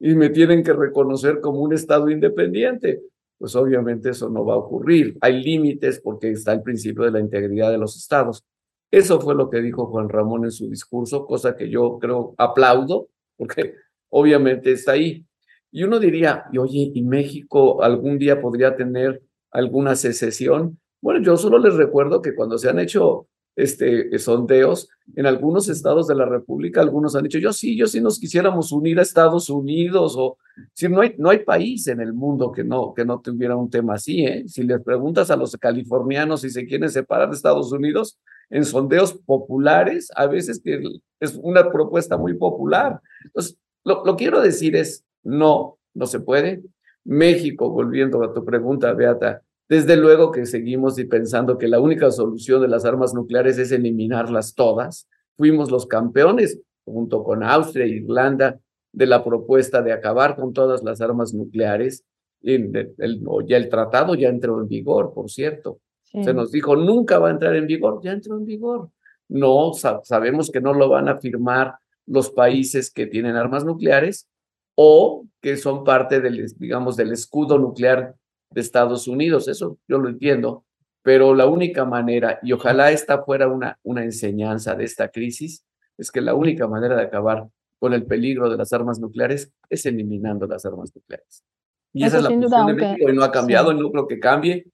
y 0.00 0.14
me 0.14 0.30
tienen 0.30 0.62
que 0.62 0.72
reconocer 0.72 1.42
como 1.42 1.60
un 1.60 1.74
estado 1.74 2.08
independiente. 2.08 3.02
Pues 3.36 3.54
obviamente 3.54 4.08
eso 4.08 4.30
no 4.30 4.46
va 4.46 4.54
a 4.54 4.58
ocurrir. 4.58 5.18
Hay 5.20 5.42
límites 5.42 6.00
porque 6.00 6.30
está 6.30 6.54
el 6.54 6.62
principio 6.62 7.04
de 7.04 7.10
la 7.10 7.20
integridad 7.20 7.70
de 7.70 7.76
los 7.76 7.98
estados. 7.98 8.44
Eso 8.90 9.20
fue 9.20 9.34
lo 9.34 9.50
que 9.50 9.60
dijo 9.60 9.88
Juan 9.88 10.08
Ramón 10.08 10.44
en 10.44 10.52
su 10.52 10.70
discurso, 10.70 11.26
cosa 11.26 11.54
que 11.54 11.68
yo 11.68 11.98
creo 11.98 12.34
aplaudo 12.38 13.08
porque 13.36 13.74
obviamente 14.08 14.72
está 14.72 14.92
ahí. 14.92 15.24
Y 15.70 15.82
uno 15.82 15.98
diría, 15.98 16.44
y 16.52 16.58
oye, 16.58 16.92
¿y 16.94 17.02
México 17.02 17.82
algún 17.82 18.18
día 18.18 18.40
podría 18.40 18.76
tener 18.76 19.22
alguna 19.50 19.96
secesión? 19.96 20.78
Bueno, 21.00 21.20
yo 21.20 21.36
solo 21.36 21.58
les 21.58 21.74
recuerdo 21.74 22.22
que 22.22 22.34
cuando 22.34 22.58
se 22.58 22.68
han 22.68 22.78
hecho 22.78 23.28
este, 23.56 24.18
sondeos 24.18 24.88
en 25.14 25.26
algunos 25.26 25.68
estados 25.68 26.06
de 26.06 26.14
la 26.14 26.26
República, 26.26 26.80
algunos 26.80 27.14
han 27.14 27.24
dicho, 27.24 27.38
yo 27.38 27.52
sí, 27.52 27.76
yo 27.76 27.86
sí 27.86 28.00
nos 28.00 28.18
quisiéramos 28.18 28.72
unir 28.72 28.98
a 28.98 29.02
Estados 29.02 29.48
Unidos, 29.50 30.14
o 30.16 30.38
si 30.72 30.88
no 30.88 31.00
hay, 31.00 31.14
no 31.18 31.30
hay 31.30 31.40
país 31.40 31.86
en 31.88 32.00
el 32.00 32.12
mundo 32.12 32.50
que 32.52 32.64
no, 32.64 32.94
que 32.94 33.04
no 33.04 33.20
tuviera 33.20 33.56
un 33.56 33.70
tema 33.70 33.94
así, 33.94 34.24
¿eh? 34.24 34.44
Si 34.46 34.62
les 34.62 34.82
preguntas 34.82 35.30
a 35.30 35.36
los 35.36 35.56
californianos 35.56 36.40
si 36.40 36.50
se 36.50 36.66
quieren 36.66 36.90
separar 36.90 37.30
de 37.30 37.36
Estados 37.36 37.70
Unidos, 37.72 38.18
en 38.50 38.64
sondeos 38.64 39.14
populares, 39.14 40.10
a 40.14 40.26
veces 40.26 40.60
que 40.62 40.82
es 41.20 41.38
una 41.42 41.70
propuesta 41.70 42.16
muy 42.16 42.34
popular. 42.34 43.00
Entonces, 43.24 43.56
lo, 43.84 44.04
lo 44.04 44.16
quiero 44.16 44.40
decir 44.40 44.76
es, 44.76 45.04
no, 45.22 45.78
no 45.94 46.06
se 46.06 46.20
puede. 46.20 46.62
México, 47.04 47.70
volviendo 47.70 48.22
a 48.22 48.32
tu 48.32 48.44
pregunta, 48.44 48.92
Beata, 48.92 49.42
desde 49.68 49.96
luego 49.96 50.30
que 50.30 50.46
seguimos 50.46 50.96
pensando 51.08 51.56
que 51.56 51.68
la 51.68 51.80
única 51.80 52.10
solución 52.10 52.60
de 52.60 52.68
las 52.68 52.84
armas 52.84 53.14
nucleares 53.14 53.58
es 53.58 53.72
eliminarlas 53.72 54.54
todas. 54.54 55.08
Fuimos 55.36 55.70
los 55.70 55.86
campeones, 55.86 56.60
junto 56.84 57.24
con 57.24 57.42
Austria 57.42 57.86
e 57.86 57.88
Irlanda, 57.88 58.60
de 58.92 59.06
la 59.06 59.24
propuesta 59.24 59.82
de 59.82 59.92
acabar 59.92 60.36
con 60.36 60.52
todas 60.52 60.82
las 60.82 61.00
armas 61.00 61.32
nucleares. 61.32 62.04
ya 62.42 63.56
el 63.56 63.68
tratado 63.70 64.14
ya 64.14 64.28
entró 64.28 64.60
en 64.60 64.68
vigor, 64.68 65.12
por 65.14 65.30
cierto. 65.30 65.80
Se 66.22 66.32
nos 66.32 66.52
dijo, 66.52 66.76
nunca 66.76 67.18
va 67.18 67.28
a 67.28 67.32
entrar 67.32 67.56
en 67.56 67.66
vigor, 67.66 68.00
ya 68.02 68.12
entró 68.12 68.36
en 68.36 68.44
vigor. 68.44 68.90
No, 69.28 69.72
sabemos 69.72 70.50
que 70.50 70.60
no 70.60 70.72
lo 70.72 70.88
van 70.88 71.08
a 71.08 71.18
firmar 71.18 71.74
los 72.06 72.30
países 72.30 72.92
que 72.92 73.06
tienen 73.06 73.34
armas 73.34 73.64
nucleares 73.64 74.28
o 74.76 75.26
que 75.40 75.56
son 75.56 75.82
parte 75.82 76.20
del, 76.20 76.46
digamos, 76.56 76.96
del 76.96 77.12
escudo 77.12 77.58
nuclear 77.58 78.14
de 78.50 78.60
Estados 78.60 79.08
Unidos. 79.08 79.48
Eso 79.48 79.78
yo 79.88 79.98
lo 79.98 80.08
entiendo, 80.08 80.64
pero 81.02 81.34
la 81.34 81.46
única 81.46 81.84
manera, 81.84 82.38
y 82.42 82.52
ojalá 82.52 82.92
esta 82.92 83.22
fuera 83.24 83.48
una, 83.48 83.78
una 83.82 84.04
enseñanza 84.04 84.74
de 84.74 84.84
esta 84.84 85.08
crisis, 85.08 85.64
es 85.98 86.10
que 86.10 86.20
la 86.20 86.34
única 86.34 86.68
manera 86.68 86.96
de 86.96 87.02
acabar 87.02 87.48
con 87.78 87.92
el 87.92 88.06
peligro 88.06 88.48
de 88.48 88.56
las 88.56 88.72
armas 88.72 88.98
nucleares 88.98 89.52
es 89.68 89.84
eliminando 89.86 90.46
las 90.46 90.64
armas 90.64 90.92
nucleares. 90.94 91.44
Y 91.92 92.04
esa 92.04 92.18
es 92.18 92.22
la 92.24 92.30
posición 92.30 92.66
de 92.66 92.74
México 92.74 93.10
y 93.10 93.12
no 93.12 93.24
ha 93.24 93.30
cambiado 93.30 93.72
y 93.72 93.78
no 93.78 93.90
creo 93.90 94.08
que 94.08 94.18
cambie. 94.18 94.66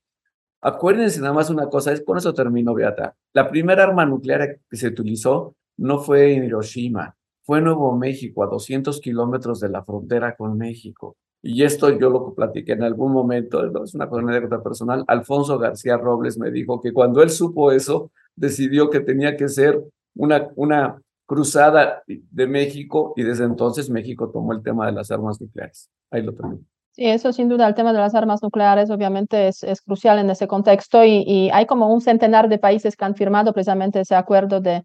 Acuérdense 0.62 1.20
nada 1.20 1.32
más 1.32 1.48
una 1.48 1.68
cosa, 1.68 1.92
es 1.92 2.02
con 2.04 2.18
eso 2.18 2.34
termino, 2.34 2.74
Beata. 2.74 3.16
La 3.32 3.48
primera 3.48 3.84
arma 3.84 4.04
nuclear 4.04 4.58
que 4.68 4.76
se 4.76 4.88
utilizó 4.88 5.54
no 5.78 6.00
fue 6.00 6.34
en 6.34 6.44
Hiroshima, 6.44 7.16
fue 7.42 7.58
en 7.58 7.64
Nuevo 7.64 7.96
México, 7.96 8.44
a 8.44 8.46
200 8.46 9.00
kilómetros 9.00 9.60
de 9.60 9.70
la 9.70 9.82
frontera 9.82 10.36
con 10.36 10.58
México. 10.58 11.16
Y 11.42 11.62
esto 11.62 11.98
yo 11.98 12.10
lo 12.10 12.34
platiqué 12.34 12.72
en 12.72 12.82
algún 12.82 13.12
momento, 13.12 13.64
es 13.82 13.94
una 13.94 14.04
anécdota 14.04 14.62
personal. 14.62 15.04
Alfonso 15.06 15.58
García 15.58 15.96
Robles 15.96 16.38
me 16.38 16.50
dijo 16.50 16.80
que 16.82 16.92
cuando 16.92 17.22
él 17.22 17.30
supo 17.30 17.72
eso, 17.72 18.12
decidió 18.36 18.90
que 18.90 19.00
tenía 19.00 19.36
que 19.36 19.48
ser 19.48 19.82
una, 20.14 20.50
una 20.56 21.00
cruzada 21.24 22.02
de 22.06 22.46
México 22.46 23.14
y 23.16 23.22
desde 23.22 23.44
entonces 23.44 23.88
México 23.88 24.30
tomó 24.30 24.52
el 24.52 24.62
tema 24.62 24.84
de 24.86 24.92
las 24.92 25.10
armas 25.10 25.40
nucleares. 25.40 25.88
Ahí 26.10 26.22
lo 26.22 26.34
tenemos. 26.34 26.60
Sí, 26.92 27.06
eso 27.06 27.32
sin 27.32 27.48
duda, 27.48 27.68
el 27.68 27.74
tema 27.74 27.92
de 27.92 28.00
las 28.00 28.14
armas 28.14 28.42
nucleares 28.42 28.90
obviamente 28.90 29.48
es, 29.48 29.62
es 29.62 29.80
crucial 29.80 30.18
en 30.18 30.28
ese 30.30 30.48
contexto 30.48 31.04
y, 31.04 31.22
y, 31.26 31.50
hay 31.50 31.66
como 31.66 31.92
un 31.92 32.00
centenar 32.00 32.48
de 32.48 32.58
países 32.58 32.96
que 32.96 33.04
han 33.04 33.14
firmado 33.14 33.52
precisamente 33.52 34.00
ese 34.00 34.16
acuerdo 34.16 34.60
de 34.60 34.82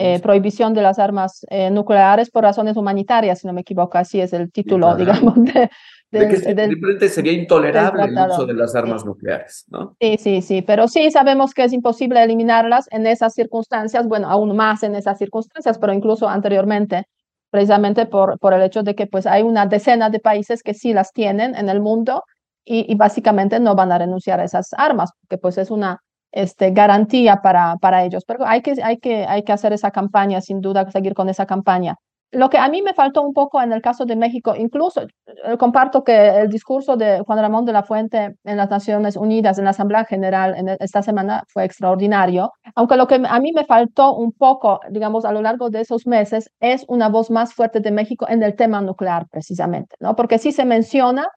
eh, 0.00 0.20
prohibición 0.20 0.74
de 0.74 0.82
las 0.82 0.98
armas 0.98 1.44
eh, 1.50 1.70
nucleares 1.70 2.30
por 2.30 2.44
razones 2.44 2.76
humanitarias, 2.76 3.40
si 3.40 3.46
no 3.46 3.52
me 3.52 3.62
equivoco, 3.62 3.98
así 3.98 4.20
es 4.20 4.32
el 4.32 4.52
título, 4.52 4.94
digamos, 4.96 5.34
de, 5.36 5.70
de, 6.10 6.28
que 6.28 6.36
simplemente 6.36 7.08
sería 7.08 7.32
intolerable 7.32 8.04
el 8.04 8.30
uso 8.30 8.46
de 8.46 8.54
las 8.54 8.76
armas 8.76 9.04
nucleares, 9.04 9.64
¿no? 9.68 9.96
Sí, 10.00 10.16
sí, 10.18 10.42
sí, 10.42 10.62
pero 10.62 10.86
sí 10.86 11.10
sabemos 11.10 11.52
que 11.52 11.64
es 11.64 11.72
imposible 11.72 12.22
eliminarlas 12.22 12.86
en 12.92 13.06
esas 13.06 13.34
circunstancias, 13.34 14.06
bueno, 14.06 14.30
aún 14.30 14.54
más 14.54 14.82
en 14.84 14.94
esas 14.94 15.18
circunstancias, 15.18 15.78
pero 15.78 15.92
incluso 15.92 16.28
anteriormente 16.28 17.06
precisamente 17.50 18.06
por, 18.06 18.38
por 18.38 18.54
el 18.54 18.62
hecho 18.62 18.82
de 18.82 18.94
que 18.94 19.06
pues 19.06 19.26
hay 19.26 19.42
una 19.42 19.66
decena 19.66 20.10
de 20.10 20.20
países 20.20 20.62
que 20.62 20.74
sí 20.74 20.92
las 20.92 21.12
tienen 21.12 21.54
en 21.54 21.68
el 21.68 21.80
mundo 21.80 22.22
y, 22.64 22.90
y 22.90 22.94
básicamente 22.96 23.60
no 23.60 23.74
van 23.74 23.92
a 23.92 23.98
renunciar 23.98 24.40
a 24.40 24.44
esas 24.44 24.68
armas, 24.76 25.10
porque 25.20 25.38
pues 25.38 25.58
es 25.58 25.70
una 25.70 25.98
este, 26.32 26.70
garantía 26.70 27.40
para, 27.42 27.76
para 27.76 28.04
ellos. 28.04 28.24
Pero 28.26 28.46
hay 28.46 28.62
que, 28.62 28.74
hay, 28.82 28.98
que, 28.98 29.26
hay 29.26 29.42
que 29.42 29.52
hacer 29.52 29.72
esa 29.72 29.90
campaña, 29.90 30.40
sin 30.40 30.60
duda, 30.60 30.90
seguir 30.90 31.14
con 31.14 31.28
esa 31.28 31.46
campaña. 31.46 31.96
Lo 32.30 32.50
que 32.50 32.58
a 32.58 32.68
mí 32.68 32.82
me 32.82 32.92
faltó 32.92 33.22
un 33.22 33.32
poco 33.32 33.62
en 33.62 33.72
el 33.72 33.80
caso 33.80 34.04
de 34.04 34.14
México, 34.14 34.54
incluso 34.54 35.00
eh, 35.00 35.56
comparto 35.58 36.04
que 36.04 36.28
el 36.40 36.48
discurso 36.48 36.96
de 36.96 37.20
Juan 37.20 37.38
Ramón 37.38 37.64
de 37.64 37.72
la 37.72 37.82
Fuente 37.82 38.36
en 38.44 38.56
las 38.58 38.68
Naciones 38.68 39.16
Unidas, 39.16 39.56
en 39.56 39.64
la 39.64 39.70
Asamblea 39.70 40.04
General 40.04 40.54
en 40.54 40.68
esta 40.80 41.02
semana 41.02 41.44
fue 41.48 41.64
extraordinario, 41.64 42.52
aunque 42.74 42.96
lo 42.96 43.06
que 43.06 43.20
a 43.26 43.40
mí 43.40 43.52
me 43.52 43.64
faltó 43.64 44.14
un 44.14 44.32
poco, 44.32 44.80
digamos, 44.90 45.24
a 45.24 45.32
lo 45.32 45.40
largo 45.40 45.70
de 45.70 45.80
esos 45.80 46.06
meses 46.06 46.50
es 46.60 46.84
una 46.88 47.08
voz 47.08 47.30
más 47.30 47.54
fuerte 47.54 47.80
de 47.80 47.90
México 47.92 48.26
en 48.28 48.42
el 48.42 48.56
tema 48.56 48.82
nuclear, 48.82 49.26
precisamente, 49.30 49.96
¿no? 49.98 50.14
Porque 50.14 50.38
sí 50.38 50.52
se 50.52 50.66
menciona, 50.66 51.28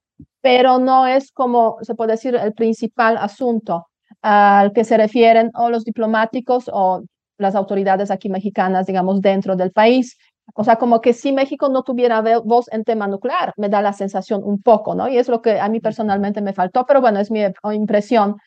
pero 0.42 0.78
no 0.78 1.08
es 1.08 1.32
como 1.32 1.78
se 1.84 1.96
puede 1.96 2.14
decir 2.14 2.36
el 2.36 2.54
principal 2.54 3.18
asunto 3.18 3.88
al 4.22 4.74
que 4.74 4.84
se 4.84 4.98
refieren 4.98 5.52
o 5.54 5.70
los 5.70 5.86
diplomáticos 5.86 6.70
o 6.72 7.02
las 7.38 7.56
autoridades 7.56 8.12
aquí 8.12 8.30
mexicanas, 8.30 8.86
digamos, 8.86 9.22
dentro 9.22 9.56
del 9.56 9.72
país. 9.72 10.18
O 10.54 10.64
sea, 10.64 10.76
como 10.78 11.02
que 11.02 11.14
si 11.14 11.32
México 11.32 11.70
no 11.70 11.84
tuviera 11.84 12.22
voz 12.44 12.72
en 12.72 12.84
tema 12.84 13.08
nuclear, 13.08 13.54
me 13.58 13.70
da 13.70 13.82
la 13.82 13.94
sensación 13.94 14.42
un 14.44 14.62
poco, 14.62 14.96
¿no? 14.96 15.08
Y 15.08 15.18
es 15.18 15.30
lo 15.30 15.42
que 15.42 15.60
a 15.60 15.70
mí 15.70 15.80
personalmente 15.80 16.42
me 16.42 16.54
faltó, 16.54 16.86
pero 16.86 17.00
bueno, 17.00 17.20
es 17.20 17.32
mi 17.32 17.42
impresión, 17.74 18.38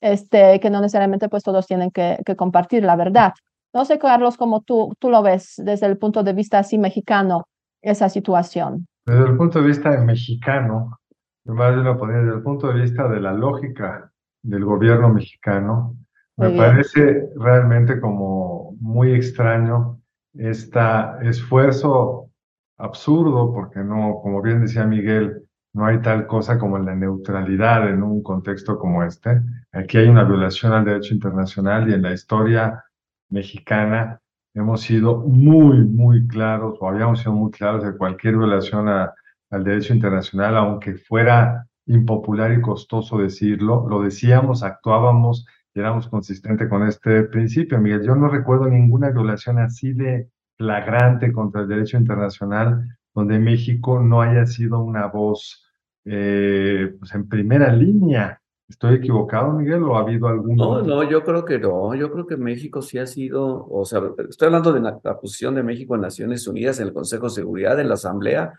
este, 0.00 0.60
que 0.60 0.70
no 0.70 0.80
necesariamente 0.80 1.28
pues 1.28 1.42
todos 1.42 1.66
tienen 1.66 1.90
que, 1.90 2.18
que 2.24 2.36
compartir 2.36 2.84
la 2.84 2.96
verdad. 2.96 3.32
No 3.72 3.84
sé, 3.84 3.98
Carlos, 3.98 4.36
cómo 4.36 4.62
tú, 4.62 4.94
tú 4.98 5.10
lo 5.10 5.22
ves 5.22 5.54
desde 5.56 5.86
el 5.86 5.98
punto 5.98 6.22
de 6.22 6.32
vista 6.32 6.58
así 6.58 6.78
mexicano, 6.78 7.46
esa 7.82 8.08
situación. 8.08 8.86
Desde 9.06 9.24
el 9.24 9.36
punto 9.36 9.60
de 9.60 9.66
vista 9.66 9.90
mexicano, 9.90 10.98
más 11.44 11.74
bien 11.74 11.84
lo 11.84 11.94
desde 11.94 12.36
el 12.36 12.42
punto 12.42 12.68
de 12.68 12.80
vista 12.80 13.08
de 13.08 13.20
la 13.20 13.32
lógica 13.32 14.12
del 14.42 14.64
gobierno 14.64 15.08
mexicano, 15.08 15.96
me 16.36 16.50
parece 16.50 17.28
realmente 17.36 18.00
como 18.00 18.74
muy 18.80 19.12
extraño 19.12 20.00
este 20.34 20.80
esfuerzo 21.22 22.30
absurdo, 22.78 23.52
porque 23.52 23.80
no, 23.80 24.20
como 24.22 24.42
bien 24.42 24.62
decía 24.62 24.84
Miguel, 24.84 25.44
no 25.72 25.86
hay 25.86 26.00
tal 26.02 26.26
cosa 26.26 26.58
como 26.58 26.78
la 26.78 26.94
neutralidad 26.94 27.88
en 27.88 28.02
un 28.02 28.22
contexto 28.22 28.78
como 28.78 29.02
este. 29.02 29.42
Aquí 29.72 29.98
hay 29.98 30.08
una 30.08 30.24
violación 30.24 30.72
al 30.72 30.84
derecho 30.84 31.14
internacional 31.14 31.88
y 31.88 31.94
en 31.94 32.02
la 32.02 32.12
historia 32.12 32.84
mexicana 33.28 34.20
hemos 34.54 34.82
sido 34.82 35.18
muy, 35.18 35.78
muy 35.84 36.26
claros, 36.28 36.76
o 36.80 36.88
habíamos 36.88 37.18
sido 37.20 37.32
muy 37.32 37.50
claros 37.50 37.82
de 37.84 37.96
cualquier 37.96 38.36
violación 38.36 38.88
al 38.88 39.64
derecho 39.64 39.94
internacional, 39.94 40.56
aunque 40.56 40.94
fuera 40.94 41.66
impopular 41.86 42.52
y 42.52 42.60
costoso 42.60 43.18
decirlo, 43.18 43.86
lo 43.88 44.02
decíamos, 44.02 44.62
actuábamos 44.62 45.46
y 45.74 45.80
éramos 45.80 46.08
consistentes 46.08 46.68
con 46.68 46.86
este 46.86 47.24
principio. 47.24 47.80
Miguel, 47.80 48.02
yo 48.02 48.14
no 48.14 48.28
recuerdo 48.28 48.68
ninguna 48.68 49.10
violación 49.10 49.58
así 49.58 49.92
de 49.92 50.28
flagrante 50.56 51.32
contra 51.32 51.62
el 51.62 51.68
derecho 51.68 51.98
internacional 51.98 52.96
donde 53.12 53.38
México 53.38 54.00
no 54.00 54.22
haya 54.22 54.46
sido 54.46 54.80
una 54.80 55.06
voz 55.06 55.64
eh, 56.04 56.94
pues 56.98 57.14
en 57.14 57.28
primera 57.28 57.72
línea. 57.72 58.40
¿Estoy 58.68 58.94
equivocado, 58.94 59.52
Miguel, 59.52 59.82
o 59.82 59.96
ha 59.96 60.00
habido 60.00 60.26
algún... 60.26 60.56
No, 60.56 60.80
no, 60.80 61.08
yo 61.08 61.22
creo 61.22 61.44
que 61.44 61.58
no. 61.58 61.94
Yo 61.94 62.10
creo 62.10 62.26
que 62.26 62.36
México 62.36 62.80
sí 62.80 62.98
ha 62.98 63.06
sido, 63.06 63.68
o 63.68 63.84
sea, 63.84 64.00
estoy 64.28 64.46
hablando 64.46 64.72
de 64.72 64.80
la, 64.80 64.98
la 65.02 65.20
posición 65.20 65.54
de 65.54 65.62
México 65.62 65.94
en 65.94 66.00
Naciones 66.00 66.48
Unidas, 66.48 66.80
en 66.80 66.88
el 66.88 66.94
Consejo 66.94 67.24
de 67.24 67.34
Seguridad, 67.34 67.78
en 67.78 67.88
la 67.88 67.94
Asamblea, 67.94 68.54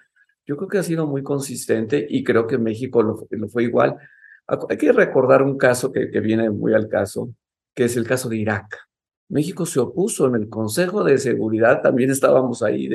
yo 0.45 0.57
creo 0.57 0.69
que 0.69 0.77
ha 0.77 0.83
sido 0.83 1.07
muy 1.07 1.23
consistente 1.23 2.05
y 2.07 2.23
creo 2.23 2.45
que 2.45 2.57
México 2.57 3.01
lo, 3.01 3.27
lo 3.29 3.47
fue 3.47 3.63
igual. 3.63 3.97
Hay 4.47 4.77
que 4.77 4.91
recordar 4.91 5.41
un 5.41 5.57
caso 5.57 5.91
que, 5.91 6.05
viene 6.19 6.49
muy 6.49 6.73
al 6.73 6.87
caso, 6.87 7.33
que 7.73 7.85
es 7.85 7.97
el 7.97 8.07
caso 8.07 8.29
de 8.29 8.37
Irak. 8.37 8.77
México 9.29 9.65
se 9.65 9.79
opuso 9.79 10.27
en 10.27 10.35
el 10.35 10.49
Consejo 10.49 11.03
de 11.03 11.17
Seguridad, 11.17 11.81
también 11.81 12.11
estábamos 12.11 12.61
ahí 12.61 12.87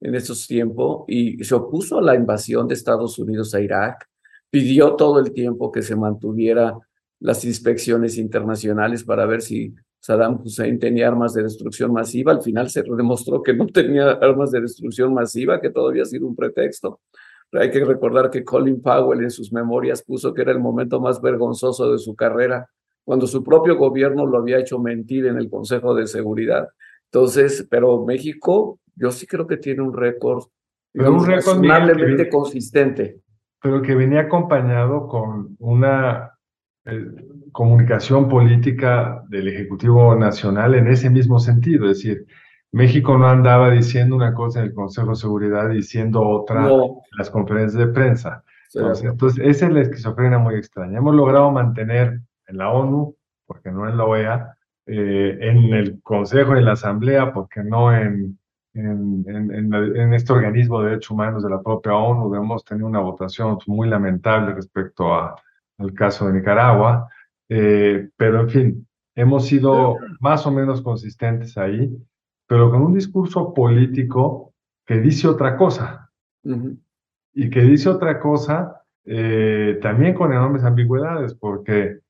en 0.00 0.14
esos 0.14 0.46
tiempos, 0.46 1.04
y 1.08 1.42
se 1.42 1.54
opuso 1.54 1.98
a 1.98 2.02
la 2.02 2.14
invasión 2.14 2.68
de 2.68 2.74
Estados 2.74 3.18
Unidos 3.18 3.54
a 3.54 3.60
Irak, 3.60 4.06
pidió 4.50 4.94
todo 4.96 5.20
el 5.20 5.32
tiempo 5.32 5.72
que 5.72 5.82
se 5.82 5.96
mantuviera 5.96 6.76
las 7.20 7.44
inspecciones 7.44 8.18
internacionales 8.18 9.04
para 9.04 9.24
ver 9.26 9.40
si 9.40 9.74
Saddam 10.00 10.40
Hussein 10.42 10.78
tenía 10.78 11.08
armas 11.08 11.34
de 11.34 11.42
destrucción 11.42 11.92
masiva, 11.92 12.32
al 12.32 12.42
final 12.42 12.70
se 12.70 12.82
demostró 12.82 13.42
que 13.42 13.54
no 13.54 13.66
tenía 13.66 14.12
armas 14.12 14.50
de 14.50 14.62
destrucción 14.62 15.12
masiva, 15.14 15.60
que 15.60 15.70
todavía 15.70 16.02
ha 16.02 16.06
sido 16.06 16.26
un 16.26 16.34
pretexto. 16.34 17.00
Pero 17.50 17.64
hay 17.64 17.70
que 17.70 17.84
recordar 17.84 18.30
que 18.30 18.44
Colin 18.44 18.80
Powell 18.80 19.22
en 19.22 19.30
sus 19.30 19.52
memorias 19.52 20.02
puso 20.02 20.32
que 20.32 20.42
era 20.42 20.52
el 20.52 20.60
momento 20.60 21.00
más 21.00 21.20
vergonzoso 21.20 21.90
de 21.92 21.98
su 21.98 22.14
carrera, 22.14 22.68
cuando 23.04 23.26
su 23.26 23.42
propio 23.42 23.76
gobierno 23.76 24.24
lo 24.26 24.38
había 24.38 24.58
hecho 24.58 24.78
mentir 24.78 25.26
en 25.26 25.36
el 25.36 25.50
Consejo 25.50 25.94
de 25.94 26.06
Seguridad. 26.06 26.68
Entonces, 27.12 27.66
pero 27.68 28.04
México, 28.04 28.78
yo 28.94 29.10
sí 29.10 29.26
creo 29.26 29.46
que 29.46 29.56
tiene 29.56 29.82
un 29.82 29.92
récord, 29.92 30.44
un 30.94 31.26
razonablemente 31.26 32.28
consistente. 32.28 33.20
Pero 33.60 33.82
que 33.82 33.94
venía 33.94 34.20
acompañado 34.20 35.08
con 35.08 35.56
una 35.58 36.38
eh, 36.86 37.04
comunicación 37.52 38.28
política 38.28 39.24
del 39.28 39.48
Ejecutivo 39.48 40.14
Nacional 40.14 40.76
en 40.76 40.86
ese 40.86 41.10
mismo 41.10 41.40
sentido, 41.40 41.90
es 41.90 41.98
decir, 41.98 42.26
México 42.72 43.18
no 43.18 43.28
andaba 43.28 43.70
diciendo 43.70 44.14
una 44.14 44.34
cosa 44.34 44.60
en 44.60 44.66
el 44.66 44.74
Consejo 44.74 45.10
de 45.10 45.16
Seguridad 45.16 45.70
y 45.70 45.76
diciendo 45.76 46.22
otra 46.22 46.68
en 46.70 46.90
las 47.18 47.30
conferencias 47.30 47.78
de 47.78 47.92
prensa. 47.92 48.44
Entonces, 48.74 49.44
esa 49.44 49.66
es 49.66 49.72
la 49.72 49.80
esquizofrenia 49.80 50.38
muy 50.38 50.54
extraña. 50.54 50.98
Hemos 50.98 51.14
logrado 51.14 51.50
mantener 51.50 52.20
en 52.46 52.56
la 52.56 52.70
ONU, 52.70 53.16
porque 53.46 53.72
no 53.72 53.88
en 53.88 53.96
la 53.96 54.04
OEA, 54.04 54.56
eh, 54.86 55.38
en 55.40 55.74
el 55.74 56.00
Consejo, 56.02 56.54
en 56.54 56.64
la 56.64 56.72
Asamblea, 56.72 57.32
porque 57.32 57.64
no 57.64 57.92
en, 57.94 58.38
en, 58.74 59.24
en, 59.26 59.74
en, 59.74 60.14
este 60.14 60.32
organismo 60.32 60.80
de 60.80 60.90
derechos 60.90 61.10
humanos 61.10 61.42
de 61.42 61.50
la 61.50 61.60
propia 61.60 61.94
ONU. 61.94 62.32
Hemos 62.34 62.64
tenido 62.64 62.86
una 62.86 63.00
votación 63.00 63.58
muy 63.66 63.88
lamentable 63.88 64.54
respecto 64.54 65.12
a, 65.12 65.34
al 65.78 65.92
caso 65.92 66.28
de 66.28 66.34
Nicaragua. 66.34 67.08
Eh, 67.48 68.08
pero 68.16 68.40
en 68.40 68.48
fin, 68.48 68.88
hemos 69.16 69.46
sido 69.46 69.96
más 70.20 70.46
o 70.46 70.52
menos 70.52 70.82
consistentes 70.82 71.58
ahí, 71.58 71.92
pero 72.50 72.68
con 72.68 72.82
un 72.82 72.94
discurso 72.94 73.54
político 73.54 74.54
que 74.84 74.98
dice 74.98 75.28
otra 75.28 75.56
cosa. 75.56 76.10
Y 77.32 77.48
que 77.48 77.60
dice 77.60 77.88
otra 77.88 78.18
cosa 78.18 78.82
eh, 79.04 79.78
también 79.80 80.14
con 80.14 80.32
enormes 80.32 80.64
ambigüedades, 80.64 81.32
porque 81.34 82.00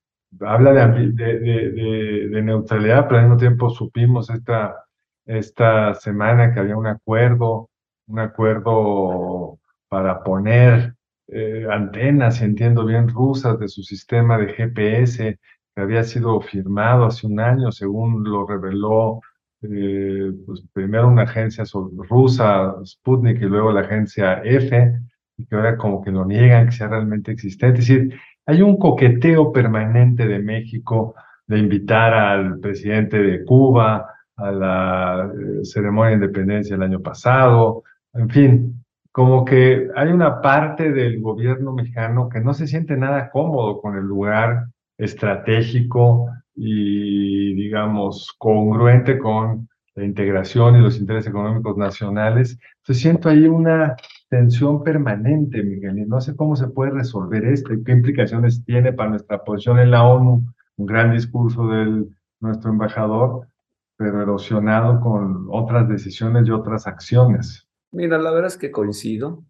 habla 0.41 0.73
de, 0.73 1.13
de, 1.13 2.29
de, 2.31 2.43
neutralidad, 2.43 3.07
pero 3.07 3.19
al 3.19 3.27
mismo 3.27 3.37
tiempo 3.37 3.69
supimos 3.69 4.31
esta, 4.31 4.83
esta 5.27 5.93
semana 5.97 6.55
que 6.55 6.61
había 6.61 6.79
un 6.79 6.87
acuerdo, 6.87 7.69
un 8.07 8.21
acuerdo 8.21 9.59
para 9.91 10.23
poner 10.23 10.95
eh, 11.29 11.67
antenas, 11.71 12.37
si 12.37 12.45
entiendo 12.45 12.87
bien, 12.87 13.11
rusas 13.11 13.59
de 13.59 13.69
su 13.69 13.83
sistema 13.83 14.39
de 14.39 14.55
GPS 14.55 15.39
que 15.75 15.83
había 15.83 16.03
sido 16.03 16.41
firmado 16.41 17.05
hace 17.05 17.27
un 17.27 17.41
año, 17.41 17.71
según 17.73 18.25
lo 18.25 18.47
reveló 18.47 19.21
eh, 19.63 20.33
pues 20.47 20.63
primero 20.73 21.09
una 21.09 21.23
agencia 21.23 21.65
rusa, 22.09 22.75
Sputnik, 22.85 23.41
y 23.43 23.47
luego 23.47 23.73
la 23.73 23.81
agencia 23.81 24.41
F, 24.45 24.93
y 25.37 25.47
que 25.47 25.55
ahora 25.55 25.77
como 25.77 26.03
que 26.03 26.11
lo 26.11 26.25
niegan 26.25 26.67
que 26.67 26.73
sea 26.73 26.89
realmente 26.89 27.33
existente. 27.33 27.81
Es 27.81 27.89
decir, 27.89 28.15
hay 28.47 28.63
un 28.63 28.79
coqueteo 28.79 29.53
permanente 29.53 30.27
de 30.27 30.39
México 30.39 31.15
de 31.47 31.59
invitar 31.59 32.15
al 32.15 32.61
presidente 32.61 33.19
de 33.19 33.45
Cuba 33.45 34.15
a 34.37 34.51
la 34.51 35.31
eh, 35.35 35.65
ceremonia 35.65 36.11
de 36.11 36.25
independencia 36.25 36.77
el 36.77 36.83
año 36.83 37.01
pasado, 37.01 37.83
en 38.15 38.29
fin, 38.31 38.85
como 39.13 39.45
que 39.45 39.89
hay 39.97 40.09
una 40.09 40.41
parte 40.41 40.93
del 40.93 41.21
gobierno 41.21 41.73
mexicano 41.73 42.29
que 42.29 42.41
no 42.41 42.55
se 42.55 42.67
siente 42.67 42.97
nada 42.97 43.31
cómodo 43.31 43.81
con 43.81 43.97
el 43.97 44.05
lugar 44.05 44.67
estratégico 44.97 46.31
y, 46.63 47.55
digamos, 47.55 48.35
congruente 48.37 49.19
con 49.19 49.67
la 49.95 50.05
integración 50.05 50.77
y 50.77 50.83
los 50.83 50.99
intereses 50.99 51.31
económicos 51.31 51.75
nacionales. 51.79 52.59
Entonces 52.81 53.01
siento 53.01 53.31
ahí 53.31 53.47
una 53.47 53.97
tensión 54.29 54.85
permanente, 54.85 55.63
Miguel, 55.63 56.01
y 56.01 56.05
no 56.05 56.21
sé 56.21 56.37
cómo 56.37 56.57
se 56.57 56.69
puede 56.69 56.91
resolver 56.91 57.47
esto 57.47 57.73
y 57.73 57.83
qué 57.83 57.93
implicaciones 57.93 58.63
tiene 58.67 58.93
para 58.93 59.09
nuestra 59.09 59.43
posición 59.43 59.79
en 59.79 59.91
la 59.91 60.05
ONU, 60.05 60.45
un 60.77 60.87
gran 60.87 61.13
discurso 61.13 61.67
de 61.67 62.05
nuestro 62.41 62.71
embajador, 62.71 63.49
pero 63.97 64.21
erosionado 64.21 65.01
con 65.01 65.47
otras 65.49 65.89
decisiones 65.89 66.47
y 66.47 66.51
otras 66.51 66.87
acciones. 66.87 67.67
Mira, 67.91 68.19
la 68.19 68.33
verdad 68.33 68.49
es 68.49 68.59
que 68.59 68.71
coincido, 68.71 69.45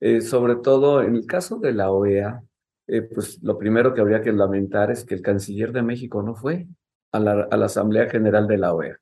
eh, 0.00 0.20
sobre 0.20 0.56
todo 0.56 1.00
en 1.00 1.14
el 1.14 1.26
caso 1.26 1.58
de 1.58 1.72
la 1.72 1.92
OEA, 1.92 2.42
eh, 2.86 3.02
pues 3.02 3.42
lo 3.42 3.58
primero 3.58 3.94
que 3.94 4.00
habría 4.00 4.22
que 4.22 4.32
lamentar 4.32 4.90
es 4.90 5.04
que 5.04 5.14
el 5.14 5.22
canciller 5.22 5.72
de 5.72 5.82
México 5.82 6.22
no 6.22 6.34
fue 6.34 6.66
a 7.12 7.20
la, 7.20 7.48
a 7.50 7.56
la 7.56 7.66
Asamblea 7.66 8.08
General 8.08 8.46
de 8.46 8.58
la 8.58 8.74
OEA. 8.74 8.96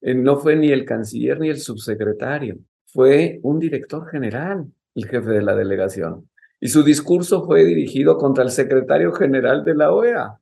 Eh, 0.00 0.14
no 0.14 0.36
fue 0.36 0.56
ni 0.56 0.70
el 0.70 0.84
canciller 0.84 1.40
ni 1.40 1.48
el 1.48 1.58
subsecretario, 1.58 2.58
fue 2.86 3.40
un 3.42 3.58
director 3.58 4.08
general 4.08 4.66
el 4.94 5.06
jefe 5.06 5.30
de 5.30 5.42
la 5.42 5.54
delegación. 5.54 6.28
Y 6.60 6.68
su 6.68 6.82
discurso 6.82 7.44
fue 7.44 7.64
dirigido 7.64 8.18
contra 8.18 8.42
el 8.42 8.50
secretario 8.50 9.12
general 9.12 9.64
de 9.64 9.74
la 9.74 9.92
OEA. 9.92 10.38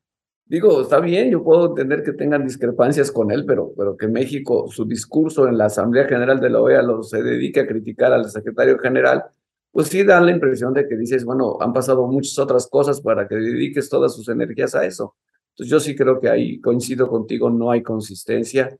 Digo, 0.46 0.80
está 0.80 1.00
bien, 1.00 1.30
yo 1.30 1.42
puedo 1.42 1.66
entender 1.66 2.02
que 2.02 2.12
tengan 2.12 2.44
discrepancias 2.44 3.11
con 3.11 3.30
él, 3.32 3.44
pero, 3.44 3.72
pero 3.76 3.96
que 3.96 4.06
México, 4.06 4.68
su 4.70 4.85
discurso 4.85 5.48
en 5.48 5.59
la 5.59 5.66
Asamblea 5.66 6.06
General 6.06 6.40
de 6.40 6.50
la 6.50 6.61
OEA 6.61 6.82
lo 6.82 7.02
se 7.02 7.22
dedique 7.22 7.61
a 7.61 7.66
criticar 7.66 8.12
al 8.12 8.30
secretario 8.30 8.78
general, 8.78 9.24
pues 9.72 9.88
sí 9.88 10.05
da 10.05 10.20
la 10.20 10.31
impresión 10.31 10.72
de 10.72 10.88
que 10.88 10.96
dices, 10.96 11.24
bueno, 11.24 11.59
han 11.61 11.72
pasado 11.72 12.07
muchas 12.07 12.38
otras 12.38 12.66
cosas 12.68 13.00
para 13.00 13.29
que 13.29 13.35
dediques 13.35 13.88
todas 13.88 14.14
sus 14.14 14.29
energías 14.29 14.74
a 14.74 14.85
eso. 14.87 15.16
Entonces 15.50 15.70
yo 15.70 15.81
sí 15.81 15.94
creo 15.94 16.20
que 16.20 16.29
ahí 16.29 16.61
coincido 16.61 17.09
contigo, 17.09 17.50
no 17.50 17.70
hay 17.70 17.83
consistencia 17.83 18.76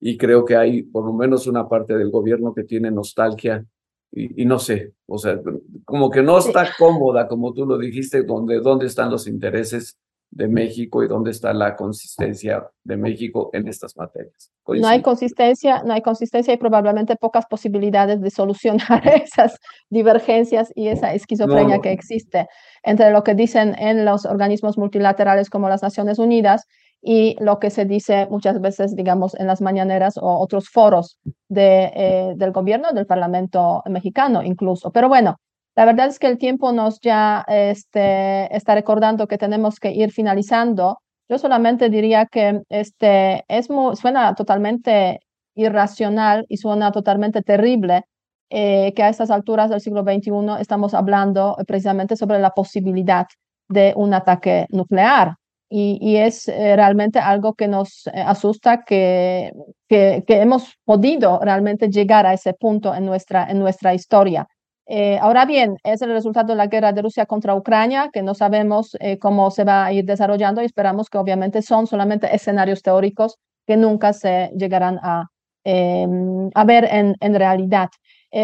y 0.00 0.16
creo 0.16 0.44
que 0.44 0.56
hay 0.56 0.82
por 0.82 1.04
lo 1.04 1.12
menos 1.12 1.46
una 1.46 1.68
parte 1.68 1.96
del 1.96 2.10
gobierno 2.10 2.54
que 2.54 2.64
tiene 2.64 2.90
nostalgia 2.90 3.64
y, 4.12 4.44
no 4.44 4.58
sé, 4.58 4.92
o 5.06 5.18
sea, 5.18 5.40
como 5.84 6.10
que 6.10 6.20
no 6.20 6.36
está 6.38 6.68
cómoda, 6.76 7.28
como 7.28 7.52
tú 7.52 7.64
lo 7.64 7.78
dijiste, 7.78 8.24
donde, 8.24 8.58
dónde 8.58 8.86
están 8.86 9.08
los 9.08 9.28
intereses 9.28 9.96
de 10.30 10.46
México 10.46 11.02
y 11.02 11.08
dónde 11.08 11.32
está 11.32 11.52
la 11.52 11.74
consistencia 11.74 12.68
de 12.84 12.96
México 12.96 13.50
en 13.52 13.66
estas 13.66 13.96
materias. 13.96 14.52
No 14.66 14.86
hay 14.86 15.02
consistencia, 15.02 15.82
no 15.82 15.92
hay 15.92 16.02
consistencia 16.02 16.54
y 16.54 16.56
probablemente 16.56 17.16
pocas 17.16 17.46
posibilidades 17.46 18.20
de 18.20 18.30
solucionar 18.30 19.02
esas 19.24 19.58
divergencias 19.88 20.72
y 20.76 20.88
esa 20.88 21.12
esquizofrenia 21.14 21.80
que 21.80 21.90
existe 21.92 22.46
entre 22.84 23.10
lo 23.10 23.24
que 23.24 23.34
dicen 23.34 23.74
en 23.78 24.04
los 24.04 24.24
organismos 24.24 24.78
multilaterales 24.78 25.50
como 25.50 25.68
las 25.68 25.82
Naciones 25.82 26.18
Unidas 26.18 26.66
y 27.02 27.36
lo 27.40 27.58
que 27.58 27.70
se 27.70 27.84
dice 27.86 28.28
muchas 28.30 28.60
veces, 28.60 28.94
digamos, 28.94 29.34
en 29.34 29.46
las 29.46 29.60
mañaneras 29.60 30.16
o 30.16 30.38
otros 30.38 30.68
foros 30.68 31.18
de, 31.48 31.90
eh, 31.94 32.32
del 32.36 32.52
gobierno, 32.52 32.92
del 32.92 33.06
Parlamento 33.06 33.82
mexicano 33.86 34.42
incluso. 34.42 34.92
Pero 34.92 35.08
bueno, 35.08 35.36
la 35.80 35.86
verdad 35.86 36.08
es 36.08 36.18
que 36.18 36.26
el 36.26 36.36
tiempo 36.36 36.72
nos 36.72 37.00
ya 37.00 37.42
este, 37.48 38.54
está 38.54 38.74
recordando 38.74 39.26
que 39.26 39.38
tenemos 39.38 39.80
que 39.80 39.92
ir 39.92 40.12
finalizando. 40.12 40.98
Yo 41.26 41.38
solamente 41.38 41.88
diría 41.88 42.26
que 42.26 42.60
este, 42.68 43.46
es 43.48 43.68
suena 43.94 44.34
totalmente 44.34 45.20
irracional 45.54 46.44
y 46.50 46.58
suena 46.58 46.92
totalmente 46.92 47.40
terrible 47.40 48.02
eh, 48.50 48.92
que 48.94 49.02
a 49.02 49.08
estas 49.08 49.30
alturas 49.30 49.70
del 49.70 49.80
siglo 49.80 50.02
XXI 50.02 50.60
estamos 50.60 50.92
hablando 50.92 51.56
precisamente 51.66 52.14
sobre 52.14 52.40
la 52.40 52.50
posibilidad 52.50 53.26
de 53.66 53.94
un 53.96 54.12
ataque 54.12 54.66
nuclear 54.68 55.36
y, 55.70 56.16
es 56.16 56.46
eh, 56.48 56.76
realmente 56.76 57.20
algo 57.20 57.54
que 57.54 57.68
nos 57.68 58.06
eh, 58.08 58.20
asusta 58.20 58.82
que, 58.84 59.50
que, 59.88 60.22
hemos 60.28 60.74
podido 60.84 61.40
realmente 61.40 61.88
llegar 61.88 62.26
a 62.26 62.34
ese 62.34 62.52
punto 62.52 62.94
en 62.94 63.06
nuestra, 63.06 63.50
en 63.50 63.58
nuestra 63.60 63.94
historia. 63.94 64.46
Eh, 64.92 65.18
ahora 65.20 65.44
bien, 65.44 65.76
es 65.84 66.02
el 66.02 66.10
resultado 66.10 66.48
de 66.48 66.56
la 66.56 66.66
guerra 66.66 66.92
de 66.92 67.02
Rusia 67.02 67.24
contra 67.24 67.54
Ucrania, 67.54 68.10
que 68.12 68.22
no 68.22 68.34
sabemos 68.34 68.96
cómo 69.20 69.50
se 69.52 69.62
va 69.62 69.84
a 69.84 69.92
ir 69.92 70.04
desarrollando 70.04 70.62
y 70.62 70.64
esperamos 70.64 71.08
que 71.08 71.18
obviamente 71.18 71.62
son 71.62 71.86
solamente 71.86 72.34
escenarios 72.34 72.82
teóricos 72.82 73.36
que 73.66 73.76
nunca 73.76 74.12
se 74.12 74.50
llegarán 74.56 74.98
a, 75.00 75.28
em, 75.62 76.50
a 76.54 76.64
ver 76.64 76.88
en, 76.90 77.14
en 77.20 77.34
realidad. 77.34 77.88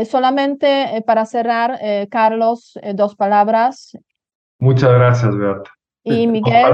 solamente 0.08 1.02
para 1.06 1.26
cerrar, 1.26 1.80
Carlos, 2.10 2.78
dos 2.94 3.16
palabras. 3.16 3.96
Muchas 4.60 4.92
gracias, 4.92 5.36
Beata. 5.36 5.70
Y 6.04 6.28
Miguel. 6.28 6.72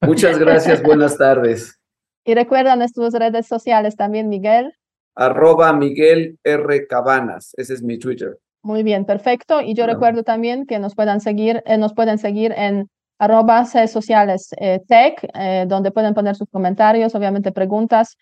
Muchas 0.00 0.38
gracias, 0.38 0.82
buenas 0.82 1.18
tardes. 1.18 1.78
Y 2.24 2.34
recuerda 2.34 2.76
nuestras 2.76 3.12
redes 3.12 3.46
sociales 3.46 3.96
también, 3.96 4.28
Miguel. 4.28 4.72
Arroba 5.14 5.72
Miguel 5.74 6.38
R. 6.42 6.86
Cabanas, 6.86 7.52
ese 7.56 7.74
es 7.74 7.82
mi 7.82 7.98
Twitter. 7.98 8.38
Muy 8.62 8.82
bien, 8.82 9.04
perfecto. 9.06 9.60
Y 9.62 9.74
yo 9.74 9.86
recuerdo 9.86 10.22
también 10.22 10.66
que 10.66 10.78
nos 10.78 10.94
puedan 10.94 11.20
seguir, 11.20 11.62
eh, 11.66 11.78
nos 11.78 11.94
pueden 11.94 12.18
seguir 12.18 12.52
en 12.56 12.88
arroba 13.18 13.64
sociales 13.64 14.50
eh, 14.58 14.80
tech, 14.86 15.26
eh, 15.34 15.64
donde 15.66 15.90
pueden 15.90 16.14
poner 16.14 16.36
sus 16.36 16.48
comentarios, 16.50 17.14
obviamente 17.14 17.52
preguntas, 17.52 18.16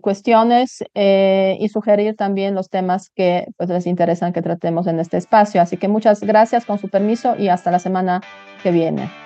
cuestiones 0.00 0.82
y 0.92 1.68
sugerir 1.68 2.16
también 2.16 2.56
los 2.56 2.68
temas 2.68 3.10
que 3.14 3.46
pues, 3.56 3.70
les 3.70 3.86
interesan 3.86 4.32
que 4.32 4.42
tratemos 4.42 4.88
en 4.88 4.98
este 4.98 5.18
espacio. 5.18 5.62
Así 5.62 5.76
que 5.76 5.86
muchas 5.86 6.20
gracias 6.20 6.64
con 6.64 6.78
su 6.80 6.88
permiso 6.88 7.36
y 7.38 7.46
hasta 7.46 7.70
la 7.70 7.78
semana 7.78 8.22
que 8.64 8.72
viene. 8.72 9.25